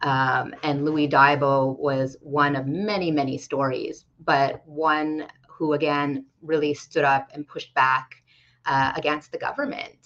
Um, 0.05 0.55
and 0.63 0.85
Louis 0.85 1.07
Diabo 1.07 1.77
was 1.81 2.17
one 2.21 2.57
of 2.57 2.67
many, 2.67 3.11
many 3.11 3.39
stories, 3.39 4.05
but 4.21 4.63
one 4.67 5.27
who 5.49 5.73
again 5.73 6.27
really 6.43 6.75
stood 6.75 7.05
up 7.05 7.31
and 7.33 7.49
pushed 7.49 7.73
back 7.75 8.23
uh, 8.67 8.93
against 8.97 9.33
the 9.33 9.39
government 9.39 9.97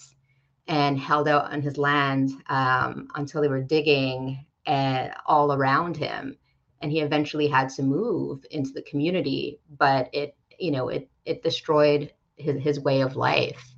and 0.67 0.97
held 0.97 1.27
out 1.27 1.51
on 1.51 1.61
his 1.61 1.77
land 1.77 2.31
um, 2.47 3.09
until 3.15 3.41
they 3.41 3.49
were 3.49 3.61
digging 3.61 4.45
uh, 4.67 5.09
all 5.25 5.51
around 5.51 5.97
him. 5.97 6.37
And 6.81 6.91
he 6.91 7.01
eventually 7.01 7.47
had 7.47 7.67
to 7.71 7.83
move 7.83 8.45
into 8.51 8.71
the 8.71 8.83
community, 8.83 9.59
but 9.77 10.09
it, 10.13 10.33
you 10.57 10.71
know, 10.71 10.87
it 10.87 11.09
it 11.25 11.43
destroyed 11.43 12.13
his 12.37 12.61
his 12.61 12.79
way 12.79 13.01
of 13.01 13.17
life. 13.17 13.73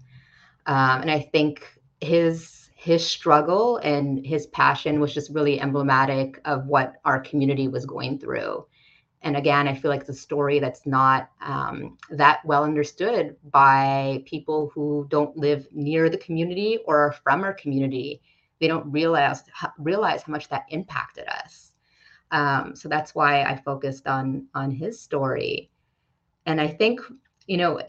Um, 0.67 1.01
and 1.01 1.10
I 1.10 1.19
think 1.19 1.65
his 1.99 2.61
his 2.81 3.05
struggle 3.05 3.77
and 3.83 4.25
his 4.25 4.47
passion 4.47 4.99
was 4.99 5.13
just 5.13 5.29
really 5.29 5.61
emblematic 5.61 6.41
of 6.45 6.65
what 6.65 6.95
our 7.05 7.19
community 7.19 7.67
was 7.67 7.85
going 7.85 8.17
through. 8.17 8.65
And 9.21 9.37
again, 9.37 9.67
I 9.67 9.75
feel 9.75 9.91
like 9.91 10.01
it's 10.01 10.09
a 10.09 10.15
story 10.15 10.57
that's 10.57 10.87
not 10.87 11.29
um, 11.41 11.99
that 12.09 12.43
well 12.43 12.63
understood 12.63 13.35
by 13.51 14.23
people 14.25 14.71
who 14.73 15.05
don't 15.11 15.37
live 15.37 15.67
near 15.71 16.09
the 16.09 16.17
community 16.17 16.79
or 16.87 16.97
are 16.97 17.11
from 17.11 17.43
our 17.43 17.53
community. 17.53 18.19
They 18.59 18.67
don't 18.67 18.91
realize 18.91 19.43
realize 19.77 20.23
how 20.23 20.31
much 20.31 20.49
that 20.49 20.65
impacted 20.69 21.27
us. 21.27 21.73
Um, 22.31 22.75
so 22.75 22.89
that's 22.89 23.13
why 23.13 23.43
I 23.43 23.57
focused 23.57 24.07
on 24.07 24.47
on 24.55 24.71
his 24.71 24.99
story. 24.99 25.69
And 26.47 26.59
I 26.59 26.67
think 26.67 26.99
you 27.45 27.57
know 27.57 27.79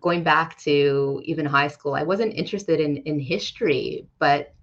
going 0.00 0.22
back 0.22 0.58
to 0.60 1.20
even 1.24 1.46
high 1.46 1.68
school, 1.68 1.94
I 1.94 2.02
wasn't 2.02 2.34
interested 2.34 2.80
in 2.80 2.98
in 2.98 3.18
history, 3.20 4.08
but 4.18 4.54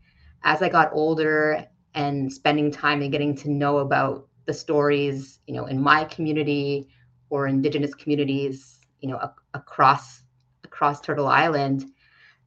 as 0.43 0.61
I 0.61 0.69
got 0.69 0.91
older 0.93 1.65
and 1.93 2.31
spending 2.31 2.71
time 2.71 3.01
and 3.01 3.11
getting 3.11 3.35
to 3.37 3.49
know 3.49 3.79
about 3.79 4.27
the 4.45 4.53
stories, 4.53 5.39
you 5.47 5.55
know, 5.55 5.65
in 5.65 5.81
my 5.81 6.03
community 6.05 6.87
or 7.29 7.47
indigenous 7.47 7.93
communities, 7.95 8.79
you 9.01 9.09
know, 9.09 9.17
a- 9.17 9.35
across 9.53 10.23
across 10.63 11.01
Turtle 11.01 11.27
Island, 11.27 11.85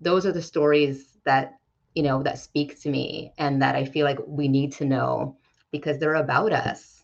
those 0.01 0.27
are 0.27 0.33
the 0.33 0.43
stories 0.43 1.19
that 1.25 1.55
you 1.95 2.03
know 2.03 2.23
that 2.23 2.39
speak 2.39 2.81
to 2.81 2.91
me 2.91 3.33
and 3.39 3.63
that 3.63 3.75
I 3.75 3.85
feel 3.85 4.05
like 4.05 4.19
we 4.27 4.49
need 4.49 4.73
to 4.75 4.85
know 4.85 5.37
because 5.73 5.99
they're 5.99 6.15
about 6.15 6.53
us. 6.53 7.03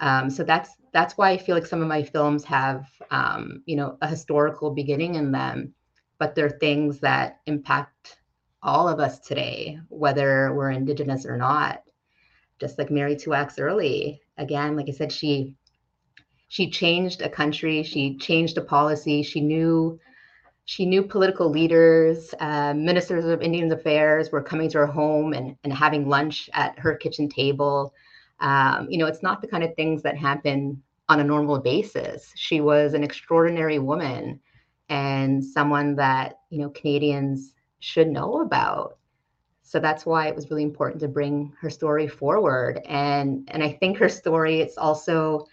Um, 0.00 0.30
so 0.30 0.44
that's 0.44 0.70
that's 0.92 1.16
why 1.16 1.30
I 1.30 1.38
feel 1.38 1.54
like 1.54 1.66
some 1.66 1.82
of 1.82 1.88
my 1.88 2.02
films 2.02 2.44
have, 2.44 2.86
um, 3.10 3.62
you 3.66 3.76
know, 3.76 3.96
a 4.02 4.08
historical 4.08 4.70
beginning 4.70 5.14
in 5.14 5.32
them, 5.32 5.74
but 6.18 6.34
they're 6.34 6.50
things 6.50 7.00
that 7.00 7.40
impact 7.46 8.18
all 8.62 8.88
of 8.88 9.00
us 9.00 9.20
today, 9.20 9.78
whether 9.88 10.52
we're 10.54 10.70
Indigenous 10.70 11.24
or 11.24 11.36
not. 11.36 11.82
Just 12.58 12.78
like 12.78 12.90
Mary 12.90 13.16
Two-Axe 13.16 13.58
Earley, 13.58 14.20
again, 14.36 14.76
like 14.76 14.88
I 14.88 14.92
said, 14.92 15.12
she 15.12 15.54
she 16.48 16.68
changed 16.68 17.22
a 17.22 17.28
country, 17.28 17.84
she 17.84 18.18
changed 18.18 18.58
a 18.58 18.62
policy, 18.62 19.22
she 19.22 19.40
knew 19.40 19.98
she 20.64 20.84
knew 20.84 21.02
political 21.02 21.48
leaders, 21.48 22.34
uh, 22.38 22.74
ministers 22.74 23.24
of 23.24 23.40
Indian 23.40 23.72
Affairs 23.72 24.30
were 24.30 24.42
coming 24.42 24.68
to 24.70 24.78
her 24.78 24.86
home 24.86 25.32
and, 25.32 25.56
and 25.64 25.72
having 25.72 26.08
lunch 26.08 26.50
at 26.52 26.78
her 26.78 26.94
kitchen 26.94 27.28
table. 27.28 27.94
Um, 28.40 28.88
you 28.90 28.98
know, 28.98 29.06
it's 29.06 29.22
not 29.22 29.42
the 29.42 29.48
kind 29.48 29.62
of 29.62 29.74
things 29.74 30.02
that 30.02 30.16
happen 30.16 30.82
on 31.08 31.20
a 31.20 31.24
normal 31.24 31.58
basis. 31.58 32.32
She 32.36 32.60
was 32.60 32.94
an 32.94 33.04
extraordinary 33.04 33.78
woman 33.78 34.40
and 34.88 35.44
someone 35.44 35.96
that, 35.96 36.40
you 36.50 36.58
know, 36.58 36.70
Canadians 36.70 37.54
should 37.80 38.08
know 38.08 38.40
about. 38.40 38.98
So 39.62 39.78
that's 39.78 40.04
why 40.04 40.26
it 40.26 40.34
was 40.34 40.50
really 40.50 40.64
important 40.64 41.00
to 41.00 41.08
bring 41.08 41.52
her 41.60 41.70
story 41.70 42.08
forward. 42.08 42.80
And 42.86 43.48
and 43.52 43.62
I 43.62 43.72
think 43.72 43.98
her 43.98 44.08
story 44.08 44.60
it's 44.60 44.76
also 44.76 45.46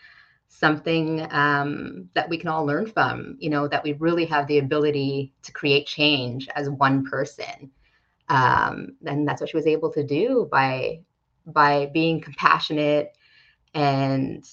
something 0.48 1.28
um, 1.32 2.10
that 2.16 2.28
we 2.30 2.38
can 2.38 2.50
all 2.50 2.66
learn 2.66 2.88
from. 2.88 3.38
You 3.40 3.52
know, 3.52 3.68
that 3.68 3.84
we 3.84 3.94
really 3.94 4.26
have 4.26 4.48
the 4.48 4.58
ability 4.58 5.34
to 5.44 5.52
create 5.52 5.86
change 5.86 6.48
as 6.56 6.70
one 6.70 7.06
person, 7.06 7.70
um, 8.30 8.96
and 9.06 9.28
that's 9.28 9.40
what 9.40 9.52
she 9.52 9.58
was 9.58 9.68
able 9.68 9.92
to 9.94 10.04
do 10.04 10.48
by 10.52 11.02
by 11.48 11.88
being 11.88 12.22
compassionate 12.22 13.18
and 13.74 14.46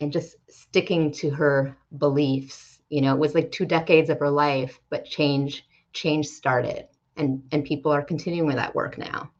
and 0.00 0.12
just 0.12 0.36
sticking 0.50 1.12
to 1.12 1.30
her 1.30 1.76
beliefs. 1.98 2.80
You 2.88 3.02
know, 3.02 3.14
it 3.14 3.20
was 3.20 3.34
like 3.34 3.52
two 3.52 3.66
decades 3.66 4.10
of 4.10 4.18
her 4.18 4.30
life, 4.30 4.80
but 4.90 5.04
change 5.04 5.66
change 5.92 6.26
started, 6.26 6.88
and 7.16 7.42
and 7.52 7.64
people 7.64 7.92
are 7.92 8.02
continuing 8.02 8.46
with 8.46 8.56
that 8.56 8.74
work 8.74 8.98
now. 8.98 9.30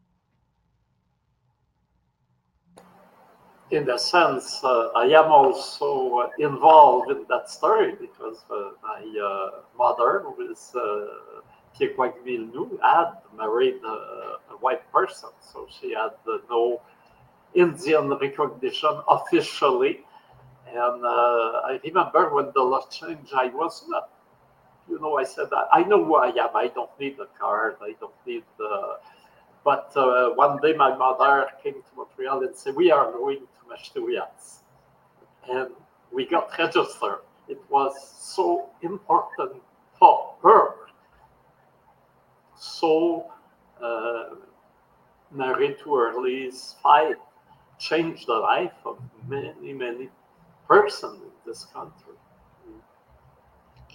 in 3.73 3.89
a 3.89 3.99
sense, 3.99 4.63
uh, 4.63 4.89
I 4.95 5.07
am 5.07 5.33
also 5.33 6.31
involved 6.39 7.11
in 7.11 7.25
that 7.29 7.49
story 7.51 7.95
because 7.99 8.45
uh, 8.51 8.73
my 8.83 9.01
uh, 9.19 9.63
mother, 9.77 10.21
who 10.21 10.35
uh, 11.81 12.13
Vilnou, 12.25 12.79
had 12.83 13.13
married 13.37 13.81
a, 13.85 13.89
a, 14.53 14.57
white 14.61 14.91
person. 14.93 15.31
So 15.41 15.67
she 15.69 15.93
had 15.95 16.11
no 16.51 16.81
Indian 17.55 18.11
recognition 18.11 19.01
officially. 19.09 20.01
And 20.69 21.05
uh, 21.05 21.63
I 21.65 21.81
remember 21.85 22.33
when 22.35 22.51
the 22.55 22.63
law 22.63 22.87
changed, 22.89 23.33
I 23.35 23.49
was 23.49 23.85
not, 23.89 24.11
you 24.89 24.99
know, 25.01 25.19
I 25.19 25.25
said, 25.25 25.49
I 25.73 25.83
know 25.85 26.05
who 26.05 26.17
I 26.17 26.29
am. 26.29 26.51
I 26.55 26.69
don't 26.69 26.91
need 26.99 27.19
a 27.21 27.27
card. 27.39 27.77
I 27.83 27.95
don't 28.01 28.15
need 28.27 28.45
the. 28.59 28.99
But 29.65 29.93
uh, 29.95 30.31
one 30.31 30.61
day 30.61 30.73
my 30.73 30.97
mother 30.97 31.49
came 31.63 31.75
to 31.75 31.97
Montreal 31.97 32.43
and 32.43 32.57
said, 32.57 32.75
We 32.75 32.91
are 32.91 33.13
going 33.13 33.39
to 33.39 33.75
Asturias. 33.75 34.63
And 35.49 35.71
we 36.13 36.27
got 36.27 36.51
registered. 36.59 37.21
It 37.49 37.61
was 37.69 37.95
so 38.19 38.71
important 38.83 39.63
for 39.99 40.35
her. 40.43 40.72
So, 42.63 43.27
uh, 43.83 44.37
Marie 45.33 45.75
Touerly's 45.83 46.77
fight 46.83 47.17
changed 47.79 48.27
the 48.29 48.35
life 48.35 48.73
of 48.85 48.99
many, 49.29 49.73
many 49.73 50.09
persons 50.69 51.21
in 51.23 51.31
this 51.45 51.65
country. 51.73 52.15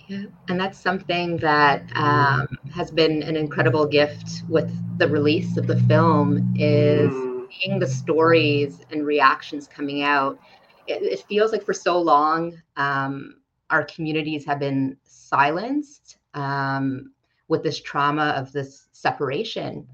Yeah, 0.08 0.26
and 0.50 0.60
that's 0.60 0.80
something 0.80 1.38
that 1.38 1.84
um, 1.96 2.48
has 2.74 2.92
been 2.92 3.24
an 3.24 3.36
incredible 3.36 3.86
gift 3.86 4.44
with 4.50 4.70
the 4.98 5.08
release 5.08 5.58
of 5.58 5.68
the 5.68 5.78
film 5.82 6.54
is 6.58 7.12
mm 7.12 7.38
seeing 7.52 7.80
the 7.80 7.88
stories 7.88 8.86
and 8.92 9.06
reactions 9.06 9.68
coming 9.68 10.04
out, 10.04 10.40
it, 10.88 11.02
it 11.02 11.26
feels 11.28 11.52
like 11.52 11.64
for 11.64 11.74
so 11.74 12.00
long, 12.00 12.62
um, 12.76 13.36
our 13.70 13.84
communities 13.84 14.46
have 14.46 14.60
been 14.60 14.98
silenced 15.04 16.18
um, 16.34 17.12
with 17.48 17.64
this 17.64 17.82
trauma 17.82 18.34
of 18.38 18.52
this 18.52 18.88
separation. 18.92 19.88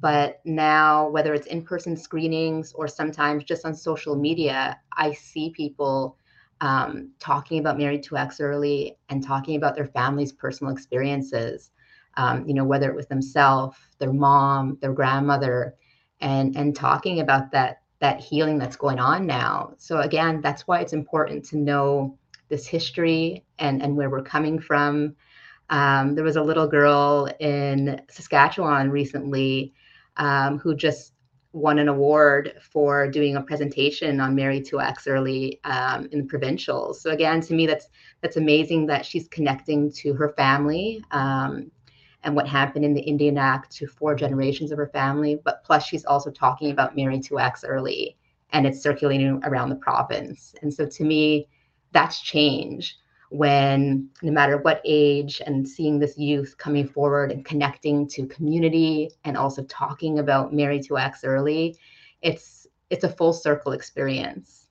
But 0.00 0.40
now, 0.44 1.08
whether 1.08 1.34
it's 1.34 1.46
in 1.46 1.62
person 1.62 1.96
screenings 1.96 2.72
or 2.72 2.88
sometimes 2.88 3.44
just 3.44 3.64
on 3.64 3.74
social 3.74 4.16
media, 4.16 4.80
I 4.92 5.12
see 5.12 5.50
people 5.50 6.16
um, 6.60 7.10
talking 7.20 7.58
about 7.60 7.78
Mary 7.78 8.00
Two-Axe 8.00 8.40
Earley 8.40 8.96
and 9.08 9.22
talking 9.22 9.56
about 9.56 9.76
their 9.76 9.86
family's 9.86 10.32
personal 10.32 10.72
experiences. 10.72 11.70
Um, 12.16 12.46
you 12.46 12.54
know, 12.54 12.64
whether 12.64 12.88
it 12.90 12.96
was 12.96 13.06
themselves, 13.06 13.76
their 13.98 14.12
mom, 14.12 14.78
their 14.80 14.92
grandmother, 14.92 15.74
and 16.20 16.56
and 16.56 16.74
talking 16.74 17.20
about 17.20 17.50
that 17.52 17.82
that 18.00 18.20
healing 18.20 18.58
that's 18.58 18.76
going 18.76 18.98
on 18.98 19.26
now 19.26 19.72
so 19.78 20.00
again 20.00 20.40
that's 20.40 20.66
why 20.66 20.80
it's 20.80 20.92
important 20.92 21.44
to 21.44 21.56
know 21.56 22.18
this 22.48 22.66
history 22.66 23.44
and 23.58 23.82
and 23.82 23.96
where 23.96 24.10
we're 24.10 24.22
coming 24.22 24.58
from 24.58 25.14
um, 25.70 26.14
there 26.14 26.24
was 26.24 26.36
a 26.36 26.42
little 26.42 26.66
girl 26.66 27.28
in 27.40 28.00
saskatchewan 28.10 28.90
recently 28.90 29.72
um, 30.16 30.58
who 30.58 30.74
just 30.74 31.12
won 31.52 31.78
an 31.78 31.88
award 31.88 32.52
for 32.60 33.08
doing 33.08 33.36
a 33.36 33.42
presentation 33.42 34.20
on 34.20 34.34
Mary 34.34 34.60
Two-Axe 34.60 35.06
Earley 35.06 35.60
um, 35.64 36.08
in 36.10 36.18
the 36.18 36.24
provincials. 36.24 37.00
So 37.00 37.10
again, 37.10 37.40
to 37.42 37.54
me, 37.54 37.66
that's 37.66 37.88
that's 38.20 38.36
amazing 38.36 38.86
that 38.86 39.06
she's 39.06 39.28
connecting 39.28 39.90
to 39.92 40.14
her 40.14 40.30
family 40.30 41.02
um, 41.12 41.70
and 42.24 42.34
what 42.34 42.48
happened 42.48 42.84
in 42.84 42.92
the 42.92 43.02
Indian 43.02 43.38
Act 43.38 43.70
to 43.76 43.86
four 43.86 44.14
generations 44.14 44.72
of 44.72 44.78
her 44.78 44.88
family. 44.88 45.38
But 45.44 45.62
plus, 45.64 45.86
she's 45.86 46.04
also 46.04 46.30
talking 46.30 46.70
about 46.70 46.96
Mary 46.96 47.20
Two-Axe 47.20 47.64
Earley, 47.64 48.16
and 48.50 48.66
it's 48.66 48.82
circulating 48.82 49.40
around 49.44 49.68
the 49.68 49.76
province. 49.76 50.54
And 50.60 50.74
so, 50.74 50.86
to 50.86 51.04
me, 51.04 51.48
that's 51.92 52.20
change 52.20 52.98
when 53.34 54.08
no 54.22 54.30
matter 54.30 54.58
what 54.58 54.80
age 54.84 55.42
and 55.44 55.68
seeing 55.68 55.98
this 55.98 56.16
youth 56.16 56.56
coming 56.56 56.86
forward 56.86 57.32
and 57.32 57.44
connecting 57.44 58.06
to 58.06 58.26
community 58.28 59.10
and 59.24 59.36
also 59.36 59.64
talking 59.64 60.20
about 60.20 60.52
Mary 60.52 60.80
Two-Axe 60.80 61.24
Earley, 61.24 61.76
it's 62.22 62.68
it's 62.90 63.02
a 63.02 63.08
full 63.08 63.32
circle 63.32 63.72
experience. 63.72 64.68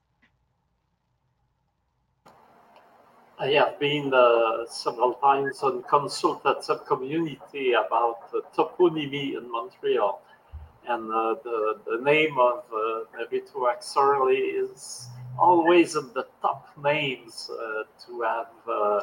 I 3.38 3.48
have 3.48 3.78
been 3.78 4.14
uh, 4.14 4.64
several 4.66 5.12
times 5.14 5.62
on 5.62 5.82
consultative 5.82 6.86
community 6.86 7.72
about 7.72 8.30
uh, 8.32 8.40
toponymy 8.56 9.36
in 9.36 9.50
Montreal. 9.52 10.22
And 10.88 11.10
uh, 11.10 11.34
the, 11.44 11.80
the 11.86 12.02
name 12.02 12.38
of 12.38 12.64
uh, 12.72 13.04
Earley 13.98 14.36
is 14.36 15.08
always 15.38 15.96
in 15.96 16.10
the 16.14 16.23
top 16.44 16.68
names 16.82 17.50
uh, 17.50 17.84
to 18.04 18.20
have 18.20 18.52
uh, 18.68 19.00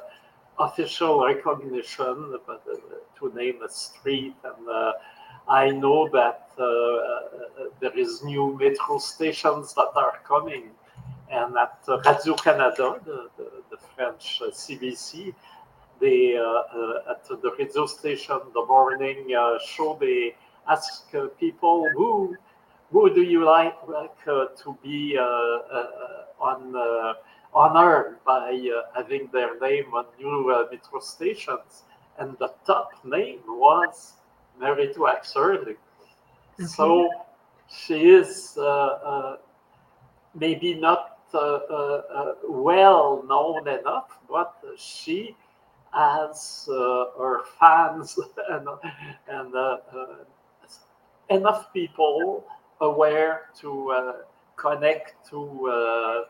official 0.59 1.25
recognition, 1.25 2.37
but, 2.45 2.63
uh, 2.71 2.75
to 3.17 3.35
name 3.35 3.61
a 3.63 3.69
street. 3.69 4.35
And 4.43 4.67
I 5.47 5.71
know 5.71 6.07
that 6.09 6.49
there 7.81 7.97
is 7.97 8.23
new 8.23 8.57
metro 8.59 8.99
stations 8.99 9.73
that 9.73 9.91
are 9.95 10.19
coming 10.23 10.65
and 11.31 11.55
at 11.57 11.79
Radio 12.05 12.35
Canada, 12.35 12.99
the, 13.05 13.29
the, 13.37 13.47
the 13.71 13.77
French 13.95 14.41
CBC, 14.51 15.33
they 16.01 16.35
uh, 16.35 16.43
uh, 16.43 17.11
at 17.11 17.23
the 17.25 17.51
radio 17.57 17.85
station 17.85 18.39
the 18.53 18.65
morning 18.65 19.27
uh, 19.37 19.57
show 19.65 19.97
they 20.01 20.35
ask 20.67 21.09
people 21.39 21.87
who 21.95 22.35
who 22.91 23.13
do 23.13 23.21
you 23.21 23.45
like, 23.45 23.75
like 23.87 24.25
to 24.25 24.77
be 24.83 25.17
on 25.17 26.73
honored 27.53 28.17
by 28.25 28.69
having 28.95 29.29
their 29.33 29.59
name 29.59 29.93
on 29.93 30.05
new 30.19 30.67
metro 30.71 30.99
stations, 30.99 31.83
and 32.17 32.37
the 32.39 32.53
top 32.65 32.91
name 33.03 33.39
was 33.47 34.13
Mary 34.59 34.93
Two-Axe 34.93 35.35
Earley. 35.35 35.75
Okay. 36.59 36.65
So 36.65 37.09
she 37.69 38.09
is 38.09 38.55
uh, 38.57 38.61
uh, 38.61 39.37
maybe 40.35 40.75
not 40.75 41.19
uh, 41.33 41.37
uh, 41.37 42.01
uh, 42.13 42.33
well 42.47 43.23
known 43.27 43.67
enough, 43.67 44.19
but 44.29 44.55
she 44.77 45.35
has 45.93 46.67
her 46.67 47.43
fans 47.59 48.17
and, 48.49 48.67
and 49.27 49.53
enough 51.29 51.71
people 51.73 52.45
aware 52.81 53.49
to 53.59 54.13
connect 54.57 55.29
to 55.29 56.25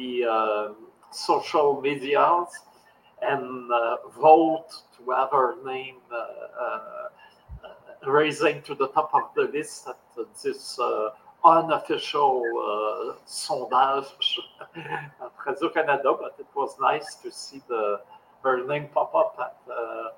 the 0.00 0.24
uh, 0.24 0.72
social 1.12 1.80
medias 1.80 2.48
and 3.22 3.70
uh, 3.70 3.96
vote 4.18 4.68
to 4.96 5.10
have 5.10 5.30
her 5.30 5.54
name 5.64 5.96
uh, 6.10 7.08
raising 8.06 8.62
to 8.62 8.74
the 8.74 8.88
top 8.88 9.10
of 9.12 9.24
the 9.36 9.44
list 9.52 9.88
at 9.88 9.98
this 10.42 10.78
unofficial 11.44 12.42
uh, 12.42 13.14
sondage 13.26 14.38
at 14.76 15.32
Radio-Canada, 15.46 16.14
but 16.20 16.34
it 16.38 16.46
was 16.54 16.76
nice 16.80 17.14
to 17.16 17.30
see 17.30 17.62
the 17.68 18.00
her 18.42 18.66
name 18.66 18.88
pop 18.94 19.14
up 19.14 19.36
at, 19.38 19.56
uh, 19.70 20.08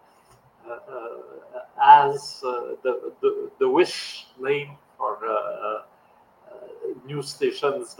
uh, 0.69 0.71
uh 0.71 2.11
as 2.11 2.41
uh, 2.47 2.77
the, 2.85 3.13
the, 3.21 3.51
the 3.59 3.69
wish 3.69 4.27
name 4.41 4.77
for 4.97 5.19
uh, 5.29 5.83
new 7.05 7.23
stations. 7.23 7.97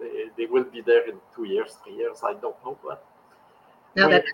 They, 0.00 0.30
they 0.36 0.46
will 0.46 0.64
be 0.64 0.80
there 0.80 1.08
in 1.08 1.16
two 1.34 1.44
years, 1.44 1.76
three 1.84 1.94
years. 1.94 2.20
I 2.24 2.32
don't 2.34 2.56
know, 2.64 2.78
but 2.82 3.04
no, 3.96 4.08
that 4.08 4.24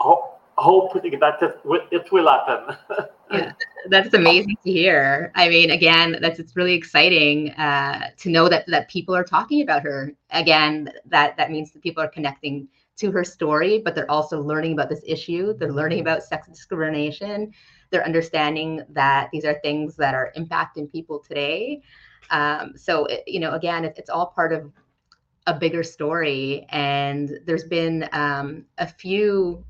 hoping 0.56 1.18
that 1.20 1.42
it, 1.42 1.60
it 1.90 2.12
will 2.12 2.28
happen. 2.28 2.76
yeah, 3.32 3.52
that's 3.88 4.14
amazing 4.14 4.56
to 4.64 4.70
hear. 4.70 5.32
I 5.34 5.48
mean, 5.48 5.70
again, 5.70 6.18
that's 6.20 6.38
it's 6.38 6.56
really 6.56 6.74
exciting 6.74 7.50
uh, 7.52 8.10
to 8.16 8.30
know 8.30 8.48
that 8.48 8.64
that 8.68 8.88
people 8.88 9.14
are 9.14 9.24
talking 9.24 9.62
about 9.62 9.82
her. 9.82 10.12
Again, 10.30 10.90
that 11.06 11.36
that 11.36 11.50
means 11.50 11.72
that 11.72 11.82
people 11.82 12.02
are 12.02 12.08
connecting 12.08 12.68
to 12.96 13.10
her 13.10 13.24
story, 13.24 13.82
but 13.84 13.94
they're 13.94 14.10
also 14.10 14.40
learning 14.40 14.72
about 14.72 14.88
this 14.88 15.02
issue. 15.06 15.52
They're 15.54 15.72
learning 15.72 16.00
about 16.00 16.22
sex 16.22 16.48
discrimination. 16.48 17.52
They're 17.90 18.04
understanding 18.04 18.82
that 18.90 19.28
these 19.32 19.44
are 19.44 19.60
things 19.60 19.96
that 19.96 20.14
are 20.14 20.32
impacting 20.36 20.90
people 20.90 21.18
today. 21.20 21.82
Um, 22.30 22.72
so, 22.74 23.04
it, 23.06 23.22
you 23.26 23.38
know, 23.38 23.52
again, 23.52 23.84
it, 23.84 23.94
it's 23.96 24.10
all 24.10 24.26
part 24.26 24.52
of 24.52 24.72
a 25.46 25.54
bigger 25.54 25.82
story. 25.82 26.66
And 26.70 27.38
there's 27.46 27.64
been 27.64 28.08
um, 28.12 28.64
a 28.78 28.86
few 28.86 29.64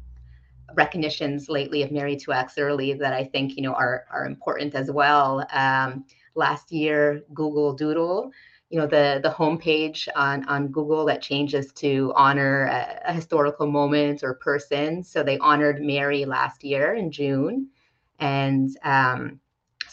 recognitions 0.74 1.48
lately 1.48 1.82
of 1.82 1.92
Mary 1.92 2.16
Two-Axe 2.16 2.58
Earley 2.58 2.92
that 2.94 3.12
I 3.12 3.24
think 3.24 3.56
you 3.56 3.62
know 3.62 3.72
are 3.72 4.04
are 4.10 4.26
important 4.26 4.74
as 4.74 4.90
well. 4.90 5.46
Um, 5.52 6.04
last 6.34 6.72
year, 6.72 7.22
Google 7.34 7.72
Doodle, 7.72 8.30
you 8.70 8.78
know 8.78 8.86
the 8.86 9.20
the 9.22 9.30
homepage 9.30 10.08
on 10.16 10.44
on 10.48 10.68
Google 10.68 11.04
that 11.06 11.22
changes 11.22 11.72
to 11.74 12.12
honor 12.16 12.66
a, 12.66 13.10
a 13.10 13.12
historical 13.12 13.66
moment 13.66 14.22
or 14.22 14.34
person. 14.34 15.02
So 15.02 15.22
they 15.22 15.38
honored 15.38 15.80
Mary 15.82 16.24
last 16.24 16.64
year 16.64 16.94
in 16.94 17.10
June, 17.10 17.68
and 18.18 18.76
um, 18.82 19.40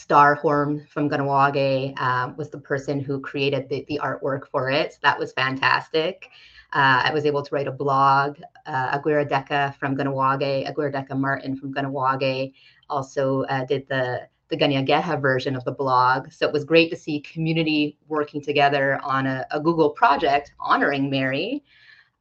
Star 0.03 0.35
Horn 0.35 0.85
from 0.89 1.09
Kahnawake 1.09 1.97
um, 1.97 2.35
was 2.35 2.49
the 2.49 2.57
person 2.57 2.99
who 2.99 3.21
created 3.21 3.69
the, 3.69 3.85
the 3.87 4.01
artwork 4.03 4.49
for 4.51 4.69
it. 4.69 4.91
So 4.91 4.99
that 5.03 5.17
was 5.17 5.31
fantastic. 5.31 6.29
Uh, 6.73 7.03
I 7.05 7.13
was 7.13 7.25
able 7.25 7.41
to 7.41 7.55
write 7.55 7.69
a 7.69 7.71
blog. 7.71 8.37
Uh, 8.65 8.89
Aguirre 8.91 9.25
Deca 9.25 9.73
from 9.75 9.95
Kahnawake, 9.95 10.67
Aguirre 10.69 10.91
Deca 10.91 11.17
Martin 11.17 11.55
from 11.55 11.73
Kahnawake 11.73 12.51
also 12.89 13.43
uh, 13.43 13.63
did 13.63 13.87
the 13.87 14.27
the 14.49 14.57
Kanien'kehá:ka 14.57 15.21
version 15.21 15.55
of 15.55 15.63
the 15.63 15.71
blog. 15.71 16.31
So 16.33 16.45
it 16.45 16.53
was 16.53 16.65
great 16.65 16.89
to 16.91 16.97
see 16.97 17.21
community 17.21 17.97
working 18.09 18.41
together 18.41 18.99
on 19.01 19.25
a, 19.25 19.47
a 19.51 19.59
Google 19.67 19.89
project 19.89 20.51
honoring 20.59 21.09
Mary. 21.09 21.63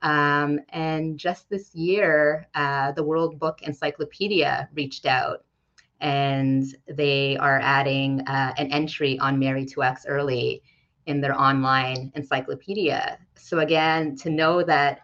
Um, 0.03 0.61
and 0.69 1.19
just 1.19 1.51
this 1.51 1.75
year, 1.75 2.47
uh, 2.55 2.93
the 2.93 3.03
World 3.03 3.41
Book 3.41 3.63
Encyclopedia 3.63 4.69
reached 4.73 5.05
out 5.05 5.45
and 6.03 6.77
they 6.89 7.37
are 7.39 7.61
adding 7.63 8.21
uh, 8.27 8.53
an 8.59 8.67
entry 8.73 9.19
on 9.21 9.39
Mary 9.39 9.65
Two-Axe 9.65 10.05
Earley 10.07 10.63
in 11.07 11.21
their 11.21 11.41
online 11.41 12.13
encyclopedia. 12.17 13.19
So 13.37 13.61
again, 13.61 14.17
to 14.17 14.31
know 14.31 14.63
that 14.65 15.01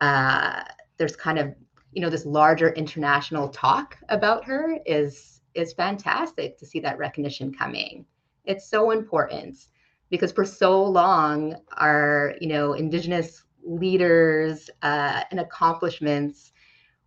uh, 0.00 0.62
there's 0.96 1.16
kind 1.16 1.38
of 1.38 1.54
you 1.92 2.00
know 2.00 2.08
this 2.08 2.24
larger 2.24 2.70
international 2.70 3.48
talk 3.48 3.98
about 4.08 4.44
her 4.44 4.78
is 4.86 5.40
is 5.54 5.72
fantastic 5.72 6.56
to 6.58 6.66
see 6.66 6.78
that 6.80 6.96
recognition 6.98 7.52
coming. 7.52 8.06
It's 8.44 8.70
so 8.70 8.92
important 8.92 9.66
because 10.08 10.30
for 10.30 10.44
so 10.44 10.82
long 10.82 11.56
our 11.72 12.34
you 12.40 12.48
know 12.48 12.74
indigenous 12.74 13.42
leaders 13.64 14.70
uh, 14.82 15.22
and 15.32 15.40
accomplishments 15.40 16.52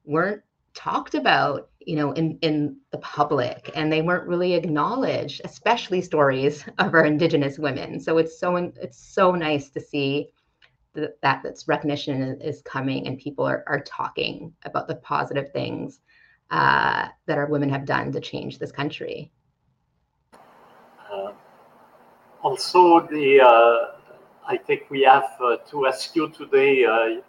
weren't 0.06 0.42
talked 0.74 1.16
about 1.16 1.70
you 1.80 1.96
know 1.96 2.12
in 2.14 2.38
in 2.42 2.78
the 2.92 2.98
public 3.00 3.72
and 3.76 3.92
they 3.92 4.02
weren't 4.02 4.28
really 4.28 4.54
acknowledged 4.54 5.42
especially 5.46 6.02
stories 6.02 6.66
of 6.80 6.94
our 6.94 7.06
indigenous 7.06 7.60
women. 7.60 8.00
So 8.00 8.18
it's 8.18 8.40
so 8.40 8.56
it's 8.56 8.98
so 8.98 9.32
nice 9.34 9.70
to 9.70 9.82
see 9.82 10.30
that 10.94 11.20
that 11.22 11.42
that's 11.44 11.68
recognition 11.68 12.40
is 12.42 12.62
coming 12.62 13.08
and 13.08 13.18
people 13.18 13.46
are, 13.46 13.64
are 13.68 13.82
talking 13.82 14.54
about 14.64 14.88
the 14.88 14.96
positive 14.96 15.52
things 15.52 16.00
uh, 16.52 17.08
that 17.26 17.38
our 17.38 17.48
women 17.48 17.70
have 17.70 17.86
done 17.86 18.12
to 18.12 18.20
change 18.20 18.60
this 18.60 18.72
country. 18.72 19.32
Uh, 21.12 21.34
also 22.42 23.00
the 23.08 23.40
uh, 23.40 23.98
i 24.48 24.58
think 24.58 24.84
we 24.90 25.02
have 25.02 25.30
uh, 25.42 25.58
to 25.70 25.88
ask 25.88 26.16
you 26.16 26.30
today 26.30 26.86
uh, 26.86 27.22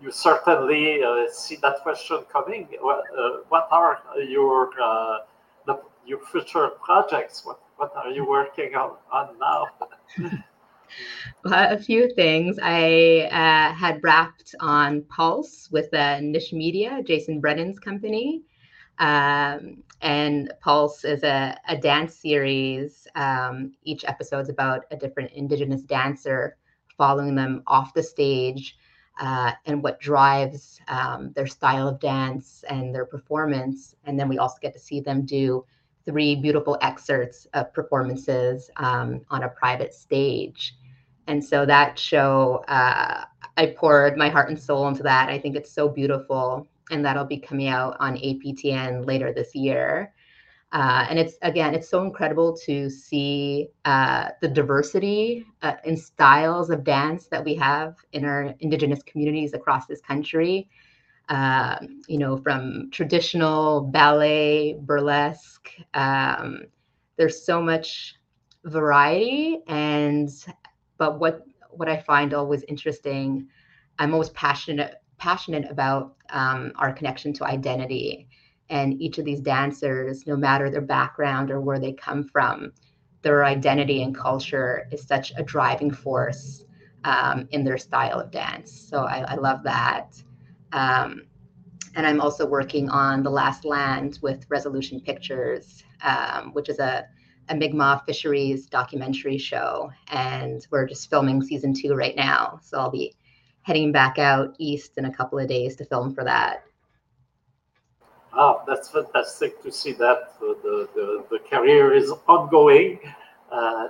you 0.00 0.10
certainly 0.10 1.02
uh, 1.02 1.26
see 1.30 1.56
that 1.56 1.80
question 1.82 2.18
coming. 2.32 2.68
What, 2.80 3.04
uh, 3.16 3.38
what 3.48 3.68
are 3.70 4.00
your 4.20 4.70
uh, 4.80 5.18
the, 5.66 5.80
your 6.06 6.20
future 6.26 6.68
projects? 6.82 7.44
What 7.44 7.60
what 7.76 7.92
are 7.96 8.10
you 8.10 8.26
working 8.28 8.74
on, 8.74 8.96
on 9.12 9.38
now? 9.38 9.66
a 11.44 11.78
few 11.78 12.12
things. 12.14 12.58
I 12.60 13.28
uh, 13.30 13.72
had 13.72 14.02
wrapped 14.02 14.54
on 14.60 15.02
Pulse 15.02 15.68
with 15.70 15.92
uh, 15.94 16.18
Nish 16.20 16.52
Media, 16.52 17.02
Jason 17.06 17.40
Brennan's 17.40 17.78
company. 17.78 18.42
Um, 18.98 19.84
and 20.00 20.52
Pulse 20.60 21.04
is 21.04 21.22
a, 21.22 21.56
a 21.68 21.76
dance 21.76 22.16
series. 22.16 23.06
Um, 23.14 23.74
each 23.84 24.04
episode's 24.04 24.48
about 24.48 24.86
a 24.90 24.96
different 24.96 25.30
Indigenous 25.32 25.82
dancer, 25.82 26.56
following 26.96 27.36
them 27.36 27.62
off 27.68 27.94
the 27.94 28.02
stage 28.02 28.76
uh, 29.18 29.52
and 29.66 29.82
what 29.82 30.00
drives 30.00 30.80
um, 30.88 31.32
their 31.34 31.46
style 31.46 31.88
of 31.88 32.00
dance 32.00 32.64
and 32.68 32.94
their 32.94 33.04
performance. 33.04 33.96
And 34.04 34.18
then 34.18 34.28
we 34.28 34.38
also 34.38 34.56
get 34.60 34.72
to 34.74 34.78
see 34.78 35.00
them 35.00 35.26
do 35.26 35.64
three 36.04 36.36
beautiful 36.36 36.78
excerpts 36.80 37.46
of 37.52 37.72
performances 37.74 38.70
um, 38.76 39.20
on 39.30 39.42
a 39.42 39.48
private 39.48 39.92
stage. 39.92 40.76
And 41.26 41.44
so 41.44 41.66
that 41.66 41.98
show, 41.98 42.64
uh, 42.68 43.24
I 43.56 43.66
poured 43.76 44.16
my 44.16 44.30
heart 44.30 44.48
and 44.48 44.58
soul 44.58 44.88
into 44.88 45.02
that. 45.02 45.28
I 45.28 45.38
think 45.38 45.56
it's 45.56 45.70
so 45.70 45.88
beautiful. 45.88 46.66
And 46.90 47.04
that'll 47.04 47.24
be 47.24 47.38
coming 47.38 47.68
out 47.68 47.96
on 48.00 48.16
APTN 48.16 49.06
later 49.06 49.32
this 49.32 49.54
year. 49.54 50.14
Uh, 50.70 51.06
and 51.08 51.18
it's 51.18 51.36
again, 51.42 51.74
it's 51.74 51.88
so 51.88 52.02
incredible 52.02 52.54
to 52.54 52.90
see 52.90 53.68
uh, 53.86 54.28
the 54.42 54.48
diversity 54.48 55.46
uh, 55.62 55.74
in 55.84 55.96
styles 55.96 56.68
of 56.68 56.84
dance 56.84 57.26
that 57.28 57.42
we 57.42 57.54
have 57.54 57.96
in 58.12 58.24
our 58.24 58.54
Indigenous 58.60 59.02
communities 59.02 59.54
across 59.54 59.86
this 59.86 60.00
country. 60.00 60.68
Um, 61.30 62.02
you 62.06 62.18
know, 62.18 62.38
from 62.38 62.90
traditional 62.90 63.82
ballet, 63.82 64.78
burlesque. 64.80 65.70
Um, 65.92 66.62
there's 67.16 67.44
so 67.44 67.60
much 67.60 68.16
variety, 68.64 69.60
and 69.66 70.30
but 70.96 71.18
what 71.18 71.44
what 71.70 71.88
I 71.88 71.98
find 71.98 72.32
always 72.34 72.62
interesting, 72.64 73.46
I'm 73.98 74.12
always 74.12 74.30
passionate 74.30 74.96
passionate 75.18 75.70
about 75.70 76.16
um, 76.30 76.72
our 76.76 76.92
connection 76.92 77.32
to 77.34 77.44
identity 77.44 78.28
and 78.70 79.00
each 79.00 79.18
of 79.18 79.24
these 79.24 79.40
dancers, 79.40 80.26
no 80.26 80.36
matter 80.36 80.70
their 80.70 80.80
background 80.80 81.50
or 81.50 81.60
where 81.60 81.78
they 81.78 81.92
come 81.92 82.24
from, 82.24 82.72
their 83.22 83.44
identity 83.44 84.02
and 84.02 84.14
culture 84.14 84.86
is 84.92 85.02
such 85.06 85.32
a 85.36 85.42
driving 85.42 85.90
force 85.90 86.64
um, 87.04 87.48
in 87.50 87.64
their 87.64 87.78
style 87.78 88.20
of 88.20 88.30
dance. 88.30 88.70
So 88.72 89.04
I, 89.04 89.24
I 89.28 89.34
love 89.34 89.62
that. 89.64 90.22
Um, 90.72 91.22
and 91.96 92.06
I'm 92.06 92.20
also 92.20 92.46
working 92.46 92.88
on 92.90 93.22
The 93.22 93.30
Last 93.30 93.64
Land 93.64 94.18
with 94.22 94.44
Resolution 94.48 95.00
Pictures, 95.00 95.82
um, 96.02 96.52
which 96.52 96.68
is 96.68 96.78
a, 96.78 97.06
a 97.48 97.54
Mi'kmaq 97.54 98.04
fisheries 98.04 98.66
documentary 98.66 99.38
show. 99.38 99.90
And 100.08 100.66
we're 100.70 100.86
just 100.86 101.08
filming 101.10 101.42
season 101.42 101.72
two 101.72 101.94
right 101.94 102.14
now. 102.14 102.60
So 102.62 102.78
I'll 102.78 102.90
be 102.90 103.14
heading 103.62 103.90
back 103.90 104.18
out 104.18 104.54
east 104.58 104.98
in 104.98 105.06
a 105.06 105.12
couple 105.12 105.38
of 105.38 105.48
days 105.48 105.76
to 105.76 105.84
film 105.84 106.14
for 106.14 106.24
that. 106.24 106.64
Ah, 108.32 108.62
that's 108.66 108.90
fantastic 108.90 109.62
to 109.62 109.72
see 109.72 109.92
that 109.92 110.34
uh, 110.42 110.54
the, 110.62 110.88
the, 110.94 111.24
the 111.30 111.38
career 111.50 111.94
is 111.94 112.12
ongoing. 112.28 112.98
Uh, 113.50 113.88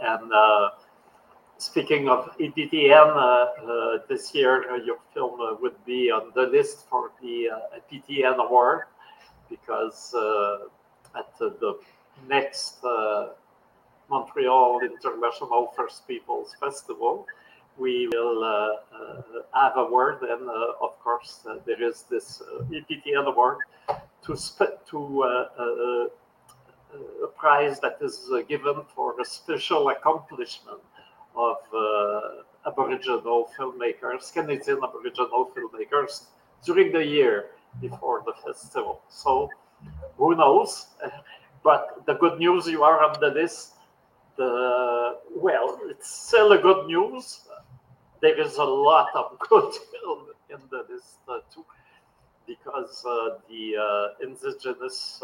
and 0.00 0.32
uh, 0.32 0.70
speaking 1.58 2.08
of 2.08 2.30
APTN, 2.38 2.92
uh, 2.92 3.20
uh, 3.20 3.98
this 4.08 4.34
year 4.34 4.70
uh, 4.70 4.76
your 4.76 4.98
film 5.12 5.58
would 5.60 5.84
be 5.84 6.10
on 6.10 6.30
the 6.34 6.42
list 6.42 6.88
for 6.88 7.10
the 7.20 7.48
APTN 7.76 8.36
award 8.36 8.84
because 9.50 10.14
at 11.16 11.38
the 11.38 11.78
next 12.28 12.84
Montreal 14.08 14.80
International 14.80 15.72
First 15.76 16.06
Peoples 16.06 16.54
Festival, 16.60 17.26
we 17.78 18.08
will 18.08 18.42
uh, 18.42 18.48
uh, 18.96 19.22
have 19.54 19.76
a 19.76 19.84
word, 19.84 20.22
and 20.22 20.48
uh, 20.48 20.72
of 20.80 20.98
course 21.00 21.40
uh, 21.48 21.56
there 21.66 21.82
is 21.82 22.02
this 22.10 22.40
uh, 22.40 22.64
APTN 22.64 23.26
award 23.26 23.58
to 24.24 24.36
sp- 24.36 24.80
to 24.88 25.22
uh, 25.22 26.08
a 27.22 27.26
prize 27.36 27.78
that 27.80 27.98
is 28.00 28.30
given 28.48 28.76
for 28.94 29.20
a 29.20 29.24
special 29.24 29.90
accomplishment 29.90 30.80
of 31.34 31.56
Aboriginal 32.66 33.50
filmmakers, 33.58 34.32
Canadian 34.32 34.78
Aboriginal 34.82 35.50
filmmakers, 35.54 36.24
during 36.64 36.92
the 36.92 37.04
year 37.04 37.50
before 37.80 38.22
the 38.24 38.32
festival. 38.44 39.02
So 39.08 39.50
who 40.16 40.34
knows? 40.34 40.86
But 41.62 42.06
the 42.06 42.14
good 42.14 42.38
news, 42.38 42.68
you 42.68 42.84
are 42.84 43.02
on 43.02 43.18
the 43.20 43.26
list. 43.26 43.74
The 44.36 45.18
well, 45.34 45.80
it's 45.90 46.08
still 46.08 46.52
a 46.52 46.58
good 46.58 46.86
news 46.86 47.40
there 48.20 48.40
is 48.40 48.56
a 48.56 48.64
lot 48.64 49.08
of 49.14 49.38
good 49.48 49.72
film 49.92 50.26
in 50.50 50.58
the 50.70 50.84
list 50.92 51.18
uh, 51.28 51.38
too, 51.52 51.64
because 52.46 53.04
uh, 53.06 53.38
the 53.48 53.76
uh, 53.76 54.24
indigenous 54.26 55.20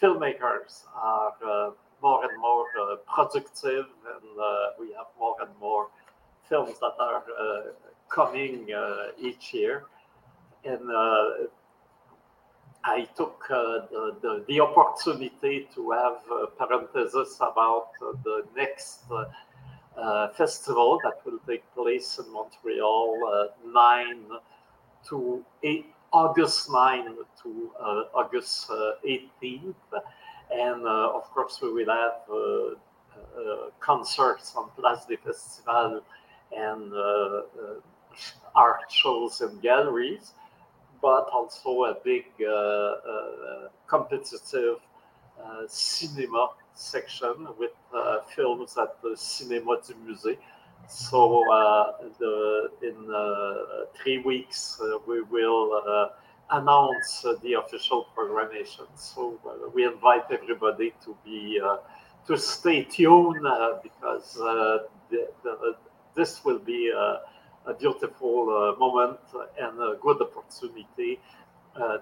filmmakers 0.00 0.84
are 0.94 1.74
more 2.02 2.24
and 2.24 2.40
more 2.40 2.64
productive, 3.06 3.86
and 4.14 4.76
we 4.78 4.92
have 4.94 5.06
more 5.18 5.36
and 5.40 5.50
more 5.60 5.88
films 6.48 6.78
that 6.80 6.94
are 6.98 7.22
coming 8.08 8.68
each 9.18 9.52
year. 9.52 9.84
And 10.64 10.90
I 12.84 13.08
took 13.16 13.44
uh, 13.50 13.86
the, 13.90 14.16
the, 14.22 14.44
the, 14.48 14.60
opportunity 14.60 15.68
to 15.74 15.90
have 15.90 16.18
a 16.30 16.46
parenthesis 16.46 17.36
about 17.36 17.88
uh, 18.00 18.12
the 18.24 18.44
next 18.56 19.00
uh, 19.10 19.24
Uh, 19.96 20.28
festival 20.28 20.98
that 21.02 21.20
will 21.26 21.38
take 21.46 21.62
place 21.74 22.18
in 22.18 22.32
Montreal 22.32 23.18
uh, 23.26 23.70
9 23.70 24.24
to 25.08 25.44
8, 25.62 25.86
August 26.12 26.70
9 26.70 27.16
to 27.42 27.70
uh, 27.78 28.02
August 28.14 28.70
18th. 29.04 29.74
And 30.52 30.86
of 30.86 31.24
course, 31.34 31.60
we 31.60 31.72
will 31.72 31.90
have 31.90 32.76
uh, 33.36 33.70
concerts 33.78 34.54
on 34.56 34.68
Place 34.76 35.04
des 35.06 35.16
Festivals 35.16 36.02
and 36.56 36.92
uh, 36.92 36.96
uh, 36.96 37.42
art 38.54 38.90
shows 38.90 39.40
and 39.40 39.62
galleries, 39.62 40.32
but 41.00 41.28
also 41.32 41.84
a 41.84 41.94
big 42.02 42.24
competitive 43.86 44.78
cinema 45.68 46.48
section 46.80 47.48
with 47.58 47.70
films 48.34 48.76
at 48.78 49.00
the 49.02 49.10
Cinéma 49.10 49.86
du 49.86 49.94
Musée. 50.04 50.38
So 50.88 51.44
uh, 51.52 51.92
the, 52.18 52.70
in 52.82 53.14
uh, 53.14 53.86
three 53.94 54.18
weeks, 54.18 54.80
uh, 54.82 54.98
we 55.06 55.22
will 55.22 56.10
announce 56.50 57.24
the 57.42 57.52
official 57.54 58.06
programmation. 58.16 58.86
So 58.96 59.38
we 59.74 59.84
invite 59.84 60.24
everybody 60.30 60.92
to 61.04 61.16
be 61.24 61.60
to 62.26 62.36
stay 62.38 62.84
tuned 62.84 63.46
uh, 63.46 63.78
because 63.82 64.38
uh, 64.38 64.78
the, 65.10 65.28
the, 65.42 65.74
this 66.14 66.44
will 66.44 66.58
be 66.58 66.90
a, 66.90 67.20
beautiful 67.78 68.50
uh, 68.50 68.78
moment 68.80 69.18
and 69.60 69.78
a 69.78 69.96
good 70.02 70.20
opportunity 70.20 71.20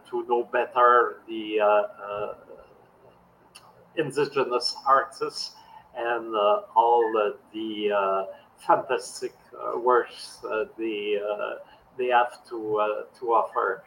to 0.08 0.26
know 0.26 0.42
better 0.44 1.20
the 1.28 1.60
indigenous 3.98 4.76
artists 4.86 5.52
and 5.96 6.34
all 6.76 7.02
the 7.52 8.26
fantastic 8.66 9.34
works 9.76 10.38
they 10.78 11.20
they 11.96 12.06
have 12.06 12.44
to 12.48 13.04
to 13.18 13.32
offer. 13.34 13.82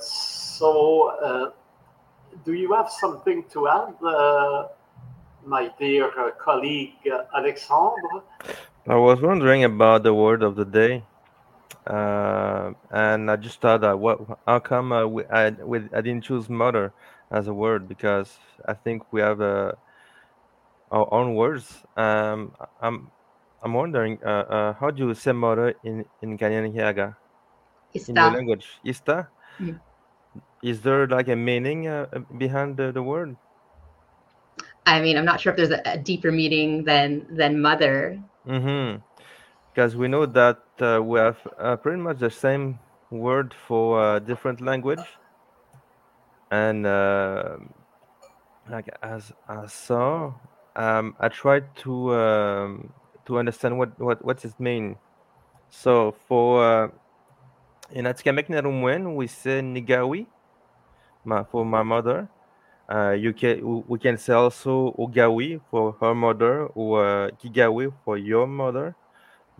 so 0.00 1.52
do 2.44 2.52
you 2.52 2.72
have 2.72 2.90
something 2.90 3.44
to 3.52 3.68
add, 3.68 3.94
uh, 4.04 4.68
my 5.44 5.70
dear 5.78 6.10
uh, 6.18 6.30
colleague 6.32 6.94
uh, 7.10 7.24
Alexandre. 7.36 8.22
I 8.88 8.96
was 8.96 9.20
wondering 9.20 9.64
about 9.64 10.02
the 10.02 10.14
word 10.14 10.42
of 10.42 10.56
the 10.56 10.64
day, 10.64 11.04
uh, 11.86 12.72
and 12.90 13.30
I 13.30 13.36
just 13.36 13.60
thought 13.60 13.80
that 13.82 13.98
what, 13.98 14.20
how 14.46 14.58
come 14.58 14.92
uh, 14.92 15.06
we, 15.06 15.24
I, 15.26 15.50
we, 15.50 15.78
I 15.94 16.00
didn't 16.00 16.22
choose 16.22 16.48
mother 16.48 16.92
as 17.30 17.48
a 17.48 17.54
word 17.54 17.88
because 17.88 18.38
I 18.66 18.74
think 18.74 19.12
we 19.12 19.20
have 19.20 19.40
uh, 19.40 19.72
our 20.90 21.12
own 21.12 21.34
words. 21.34 21.84
Um, 21.96 22.52
I'm 22.80 23.10
I'm 23.62 23.74
wondering 23.74 24.18
uh, 24.24 24.46
uh, 24.48 24.72
how 24.74 24.90
do 24.90 25.08
you 25.08 25.14
say 25.14 25.32
mother 25.32 25.74
in 25.84 26.04
in? 26.22 26.36
Ista. 27.94 28.10
In 28.10 28.16
your 28.16 28.30
language, 28.30 28.66
Ista. 28.84 29.28
Mm. 29.60 29.80
Is 30.62 30.82
there 30.82 31.06
like 31.06 31.28
a 31.28 31.36
meaning 31.36 31.88
behind 32.36 32.76
the, 32.76 32.92
the 32.92 33.02
word? 33.02 33.36
I 34.86 35.00
mean, 35.00 35.16
I'm 35.16 35.24
not 35.24 35.40
sure 35.40 35.52
if 35.52 35.56
there's 35.56 35.70
a, 35.70 35.82
a 35.84 35.98
deeper 35.98 36.30
meaning 36.30 36.84
than 36.84 37.26
than 37.30 37.60
mother. 37.60 38.20
Mm-hmm. 38.46 39.02
Because 39.76 39.94
we 39.94 40.08
know 40.08 40.24
that 40.24 40.62
uh, 40.80 41.02
we 41.04 41.18
have 41.18 41.36
uh, 41.58 41.76
pretty 41.76 42.00
much 42.00 42.18
the 42.18 42.30
same 42.30 42.78
word 43.10 43.52
for 43.68 44.00
uh, 44.00 44.18
different 44.20 44.62
language, 44.62 45.04
and 46.50 46.86
uh, 46.86 47.58
like 48.70 48.88
as 49.02 49.32
I 49.46 49.66
saw, 49.66 50.32
um, 50.76 51.14
I 51.20 51.28
tried 51.28 51.76
to 51.84 52.14
um, 52.14 52.94
to 53.26 53.36
understand 53.38 53.76
what 53.76 54.00
what 54.00 54.24
what's 54.24 54.46
it 54.46 54.58
mean. 54.58 54.96
So 55.68 56.16
for 56.26 56.64
uh, 56.64 56.88
in 57.92 58.06
Atikamekw 58.06 58.48
Narumwen, 58.48 59.14
we 59.14 59.26
say 59.26 59.60
Nigawi, 59.60 60.24
my, 61.22 61.44
for 61.44 61.66
my 61.66 61.82
mother, 61.82 62.30
uh, 62.88 63.10
you 63.10 63.34
can 63.34 63.84
we 63.86 63.98
can 63.98 64.16
say 64.16 64.32
also 64.32 64.96
Ugawi 64.98 65.60
for 65.70 65.92
her 66.00 66.14
mother 66.14 66.64
or 66.68 67.04
uh, 67.04 67.30
Kigawi 67.36 67.92
for 68.06 68.16
your 68.16 68.46
mother. 68.46 68.96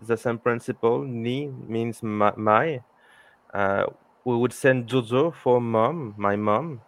The 0.05 0.17
same 0.17 0.37
principle. 0.37 1.03
Ni 1.03 1.47
means 1.47 2.03
my. 2.03 2.81
Uh, 3.53 3.85
we 4.25 4.35
would 4.37 4.53
send 4.53 4.87
Jojo 4.87 5.33
for 5.33 5.61
mom, 5.61 6.13
my 6.17 6.35
mom. 6.35 6.81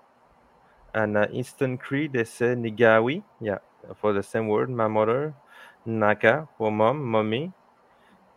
And 0.94 1.18
uh, 1.18 1.28
Eastern 1.32 1.78
Cree, 1.78 2.08
they 2.08 2.24
say 2.24 2.56
Nigawi, 2.56 3.24
yeah, 3.40 3.60
for 4.02 4.14
the 4.14 4.24
same 4.24 4.48
word, 4.48 4.70
my 4.70 4.88
mother. 4.88 5.34
Naka 5.86 6.48
for 6.58 6.72
mom, 6.72 7.04
mommy. 7.06 7.52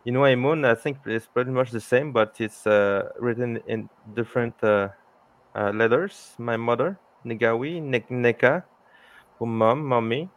Know, 0.05 0.25
I 0.25 0.75
think 0.75 0.97
it's 1.05 1.27
pretty 1.27 1.51
much 1.51 1.71
the 1.71 1.79
same, 1.79 2.11
but 2.11 2.35
it's 2.39 2.67
uh, 2.67 3.09
written 3.19 3.57
in 3.67 3.89
different 4.13 4.55
uh, 4.63 4.89
uh, 5.55 5.71
letters. 5.71 6.33
My 6.37 6.57
mother, 6.57 6.99
Nigawi, 7.25 7.81
Neka, 8.11 8.63
for 9.37 9.47
mom, 9.47 9.85
mommy, 9.85 10.29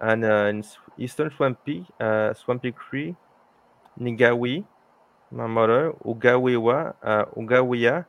and 0.00 0.24
uh, 0.24 0.46
in 0.50 0.64
Eastern 0.98 1.30
Swampy, 1.30 1.86
uh, 2.00 2.34
Swampy 2.34 2.72
Cree, 2.72 3.16
Nigawi, 4.00 4.64
my 5.30 5.46
mother, 5.46 5.92
Ugawiwa, 6.04 6.94
uh, 7.02 7.24
Ugawiya, 7.36 8.06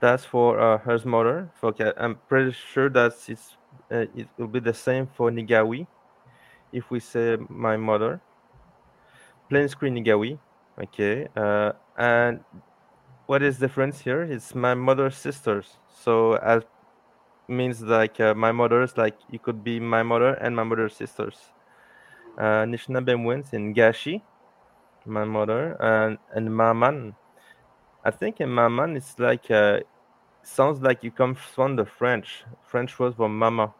that's 0.00 0.24
for 0.24 0.60
uh, 0.60 0.78
her 0.78 0.98
mother. 1.04 1.50
Okay, 1.62 1.92
I'm 1.96 2.16
pretty 2.28 2.52
sure 2.52 2.88
that 2.90 3.12
it's 3.28 3.56
uh, 3.90 4.06
it 4.14 4.28
will 4.36 4.48
be 4.48 4.60
the 4.60 4.74
same 4.74 5.06
for 5.06 5.30
Nigawi 5.30 5.86
if 6.72 6.90
we 6.90 7.00
say 7.00 7.36
my 7.48 7.76
mother. 7.76 8.20
Plains 9.48 9.74
Cree 9.74 9.90
Nigawi, 9.90 10.38
okay, 10.82 11.26
uh, 11.34 11.72
and 11.96 12.40
what 13.26 13.42
is 13.42 13.58
difference 13.58 14.00
here? 14.00 14.22
It's 14.22 14.54
my 14.54 14.74
mother's 14.74 15.16
sisters. 15.16 15.78
So 15.88 16.34
as 16.34 16.62
means 17.48 17.80
like 17.82 18.20
uh, 18.20 18.34
my 18.34 18.52
mother's 18.52 18.96
like 18.96 19.16
it 19.32 19.42
could 19.42 19.64
be 19.64 19.80
my 19.80 20.02
mother 20.02 20.34
and 20.34 20.54
my 20.54 20.62
mother's 20.62 20.94
sisters 20.94 21.36
uh 22.38 22.66
wins 22.68 23.52
in 23.52 23.74
gashi 23.74 24.22
my 25.08 25.24
mother 25.24 25.76
and 25.80 26.18
and 26.34 26.54
maman 26.54 27.14
i 28.04 28.10
think 28.10 28.40
in 28.40 28.48
maman 28.48 28.96
it's 28.96 29.18
like 29.18 29.50
uh 29.50 29.80
sounds 30.42 30.80
like 30.80 31.02
you 31.02 31.10
come 31.10 31.34
from 31.34 31.76
the 31.76 31.84
french 31.84 32.44
french 32.66 32.98
word 32.98 33.14
for 33.14 33.28
mama 33.28 33.72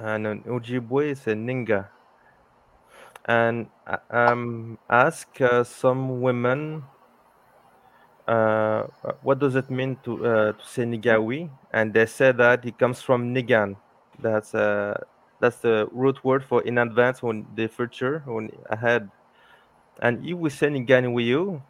and 0.00 0.26
in 0.26 0.42
ojibwe 0.42 1.10
is 1.10 1.26
a 1.26 1.34
ninga 1.34 1.88
and 3.26 3.66
uh, 3.86 3.98
um 4.10 4.78
ask 4.88 5.40
uh, 5.40 5.62
some 5.64 6.20
women 6.20 6.82
uh, 8.28 8.82
what 9.22 9.38
does 9.38 9.56
it 9.56 9.70
mean 9.70 9.96
to 10.04 10.24
uh, 10.24 10.52
to 10.52 10.64
say 10.64 10.84
Nigawi? 10.84 11.48
And 11.72 11.94
they 11.94 12.04
said 12.06 12.36
that 12.36 12.64
it 12.66 12.78
comes 12.78 13.00
from 13.00 13.34
Nigan. 13.34 13.76
That's 14.20 14.54
uh, 14.54 15.00
that's 15.40 15.58
the 15.58 15.88
root 15.92 16.22
word 16.22 16.44
for 16.44 16.62
in 16.62 16.76
advance 16.78 17.22
on 17.22 17.46
the 17.56 17.66
future 17.68 18.22
on 18.28 18.50
ahead. 18.68 19.10
And 20.00 20.24
if 20.24 20.36
we 20.36 20.50
say 20.50 20.68
Niganiwiu, 20.68 21.60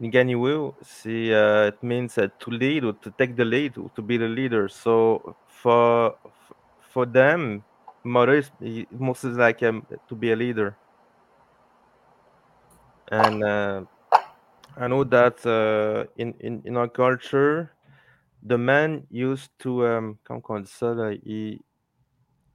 Niganiwiu, 0.00 0.74
see, 0.82 1.34
uh, 1.34 1.66
it 1.66 1.82
means 1.82 2.16
uh, 2.18 2.28
to 2.38 2.50
lead 2.50 2.84
or 2.84 2.92
to 2.92 3.10
take 3.18 3.34
the 3.34 3.44
lead, 3.44 3.76
or 3.76 3.90
to 3.96 4.02
be 4.02 4.16
the 4.16 4.28
leader. 4.28 4.68
So 4.68 5.34
for 5.48 6.14
for 6.80 7.06
them, 7.06 7.64
mother 8.04 8.34
is 8.34 8.50
mostly 8.90 9.32
like 9.32 9.62
um, 9.62 9.86
to 10.08 10.14
be 10.14 10.32
a 10.32 10.36
leader. 10.36 10.76
And 13.10 13.42
uh, 13.42 13.82
I 14.76 14.86
know 14.86 15.02
that 15.04 15.44
uh, 15.44 16.10
in, 16.16 16.34
in, 16.40 16.62
in 16.64 16.76
our 16.76 16.88
culture, 16.88 17.72
the 18.42 18.58
man 18.58 19.06
used 19.10 19.50
to 19.60 19.86
um, 19.86 20.18
on 20.28 20.64
ça 20.64 20.94
là, 20.94 21.18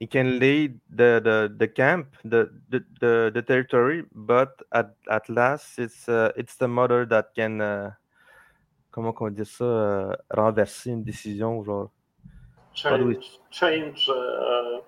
he 0.00 0.06
can 0.06 0.38
lead 0.38 0.80
the, 0.90 1.20
the, 1.22 1.54
the 1.56 1.68
camp, 1.68 2.16
the, 2.24 2.50
the, 2.68 2.84
the, 3.00 3.30
the 3.32 3.42
territory, 3.42 4.04
but 4.12 4.60
at, 4.72 4.94
at 5.10 5.28
last 5.28 5.78
it's 5.78 6.08
uh, 6.08 6.32
it's 6.36 6.56
the 6.56 6.68
mother 6.68 7.06
that 7.06 7.34
can 7.34 7.60
uh, 7.60 7.90
comment 8.90 9.14
on 9.20 9.30
dit 9.30 9.44
ça 9.44 9.64
uh, 9.64 10.16
renverser 10.30 10.90
une 10.90 11.02
décision 11.02 11.64
genre. 11.64 11.90
Change, 12.74 13.38
change 13.50 14.08
uh, 14.08 14.80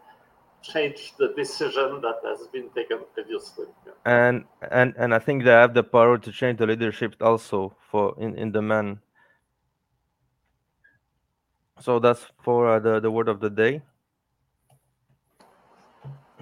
change 0.61 1.14
the 1.18 1.32
decision 1.36 2.00
that 2.00 2.18
has 2.24 2.48
been 2.52 2.68
taken 2.74 2.98
previously. 3.14 3.66
And 4.04 4.44
and 4.70 4.94
and 4.96 5.14
I 5.14 5.18
think 5.20 5.44
they 5.44 5.50
have 5.50 5.72
the 5.72 5.84
power 5.84 6.18
to 6.18 6.32
change 6.32 6.59
the 6.59 6.66
leadership 6.66 7.14
also 7.20 7.76
for 7.90 8.14
in 8.18 8.36
in 8.36 8.52
the 8.52 8.62
man. 8.62 9.00
So 11.80 11.98
that's 12.00 12.26
for 12.42 12.68
uh, 12.68 12.80
the 12.80 13.00
the 13.00 13.11
word 13.11 13.28
of 13.28 13.40
the 13.40 13.50
day. 13.50 13.82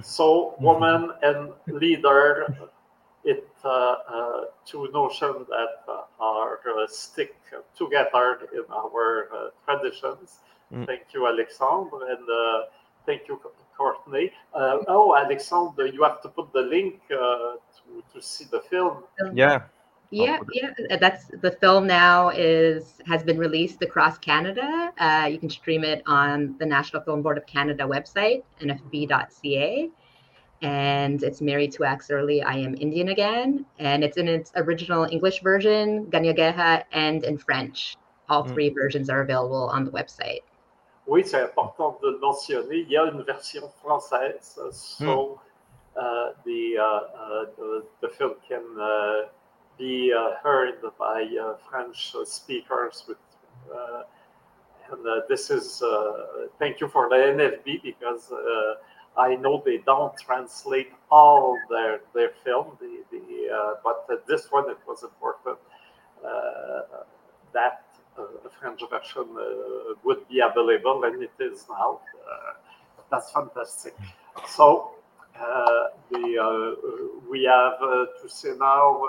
So 0.03 0.55
woman 0.61 1.13
and 1.23 1.53
leader, 1.67 2.55
it 3.25 3.49
uh, 3.65 3.69
uh, 3.69 4.45
two 4.67 4.91
notions 4.93 5.47
that 5.49 5.83
uh, 5.89 6.03
are 6.21 6.61
uh, 6.67 6.87
stick 6.87 7.37
together 7.77 8.41
in 8.53 8.65
our 8.73 9.29
uh, 9.33 9.49
traditions. 9.65 10.41
Mm. 10.73 10.87
Thank 10.87 11.03
you, 11.15 11.27
Alexandre, 11.27 12.11
and 12.11 12.27
thank 13.07 13.29
you 13.29 13.41
Courtney. 13.77 14.31
Uh, 14.55 14.79
oh, 14.89 15.17
Alexandre, 15.17 15.87
you 15.87 16.03
have 16.03 16.23
to 16.23 16.29
put 16.29 16.53
the 16.53 16.61
link 16.61 17.01
uh, 17.11 17.17
to, 17.77 18.03
to 18.13 18.23
see 18.23 18.45
the 18.51 18.61
film. 18.61 19.05
Yeah. 19.33 19.63
Yeah, 20.15 20.39
yeah. 20.53 20.97
That's 20.97 21.27
the 21.43 21.51
film 21.51 21.87
now 21.89 22.29
is 22.29 22.95
has 23.07 23.25
been 23.25 23.37
released 23.37 23.83
across 23.83 24.17
Canada. 24.19 24.93
Uh, 24.99 25.29
you 25.31 25.39
can 25.39 25.51
stream 25.51 25.83
it 25.83 26.03
on 26.07 26.55
the 26.59 26.67
National 26.67 27.03
Film 27.03 27.21
Board 27.23 27.37
of 27.37 27.47
Canada 27.47 27.85
website, 27.85 28.45
nfb.ca. 28.61 29.91
And 30.63 31.23
it's 31.23 31.41
Mary 31.41 31.69
Two-Axe 31.69 32.11
Earley, 32.11 32.43
I 32.43 32.55
Am 32.55 32.75
Indian 32.77 33.09
Again. 33.09 33.67
And 33.79 34.05
it's 34.05 34.17
in 34.17 34.29
its 34.29 34.53
original 34.55 35.05
English 35.11 35.43
version, 35.43 36.07
Kanien'kéha, 36.07 36.85
and 36.93 37.25
in 37.25 37.37
French. 37.37 37.97
All 38.29 38.45
three 38.45 38.71
versions 38.71 39.11
are 39.11 39.21
available 39.21 39.69
on 39.69 39.85
the 39.85 39.91
website. 39.91 40.41
Oui, 41.07 41.23
c'est 41.23 41.43
important 41.43 42.01
de 42.01 42.19
mentionner. 42.19 42.87
Il 42.87 42.91
y 42.91 42.97
a 42.97 43.05
une 43.05 43.23
version 43.25 43.69
française, 43.83 44.59
so 44.73 45.39
uh, 45.97 46.31
the, 46.47 46.79
uh, 46.79 46.85
uh, 46.85 47.45
the, 47.59 47.85
the 48.01 48.09
film 48.09 48.37
can 48.49 48.65
uh, 48.81 49.29
be 49.79 50.13
uh, 50.13 50.37
heard 50.43 50.81
by 50.99 51.29
uh, 51.41 51.55
French 51.69 52.15
speakers. 52.25 53.05
With, 53.09 53.19
and 54.93 55.25
this 55.29 55.51
is 55.51 55.83
thank 56.59 56.81
you 56.81 56.89
for 56.89 57.09
the 57.09 57.17
NFB 57.17 57.83
because 57.83 58.33
I 59.17 59.35
know 59.37 59.63
they 59.65 59.79
don't 59.79 60.17
translate 60.19 60.93
all 61.11 61.59
their 61.71 62.01
their 62.15 62.33
film, 62.45 62.77
the, 62.81 63.03
the 63.11 63.77
but 63.83 64.27
this 64.27 64.53
one 64.53 64.71
it 64.71 64.79
was 64.87 65.03
important 65.03 65.59
that 67.55 67.85
a 68.19 68.51
French 68.61 68.81
version 68.91 69.27
uh, 69.37 69.95
would 70.05 70.29
be 70.29 70.41
available, 70.41 71.05
and 71.05 71.23
it 71.23 71.33
is 71.41 71.67
now. 71.69 72.01
Uh, 72.15 72.53
that's 73.11 73.31
fantastic. 73.33 73.95
So 74.49 74.91
uh, 74.93 74.94
the, 76.11 76.77
we 77.31 77.45
have 77.45 77.79
to 78.23 78.29
say 78.29 78.53
now 78.59 79.03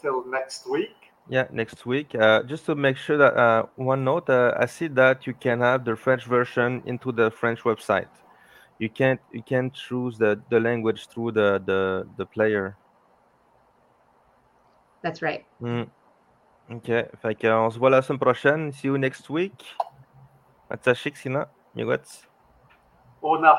till 0.00 0.24
next 0.26 0.68
week. 0.68 0.96
Yeah, 1.28 1.46
next 1.50 1.86
week. 1.86 2.14
Uh, 2.14 2.42
just 2.42 2.66
to 2.66 2.74
make 2.74 2.96
sure 2.96 3.16
that 3.16 3.36
uh, 3.36 3.66
one 3.76 4.04
note, 4.04 4.28
uh, 4.28 4.54
I 4.58 4.66
see 4.66 4.88
that 4.88 5.26
you 5.26 5.34
can 5.34 5.60
have 5.60 5.84
the 5.84 5.94
French 5.96 6.24
version 6.26 6.82
into 6.84 7.12
the 7.12 7.30
French 7.30 7.60
website. 7.60 8.08
You 8.78 8.88
can't 8.88 9.20
you 9.32 9.42
can't 9.42 9.72
choose 9.72 10.18
the, 10.18 10.40
the 10.50 10.58
language 10.58 11.06
through 11.06 11.32
the, 11.32 11.62
the, 11.64 12.08
the 12.16 12.26
player. 12.26 12.76
That's 15.02 15.22
right. 15.22 15.44
Mm. 15.60 15.88
OK. 16.70 17.08
Fait 17.22 17.34
qu'on 17.34 17.70
se 17.70 17.78
voit 17.78 17.90
la 17.90 18.02
semaine 18.02 18.18
prochaine. 18.18 18.72
See 18.72 18.88
you 18.88 18.98
next 18.98 19.30
week. 19.30 19.64
Matsashik, 20.70 21.16
Sina. 21.16 21.48
You 21.74 21.86
got? 21.86 22.00
Ona. 23.22 23.54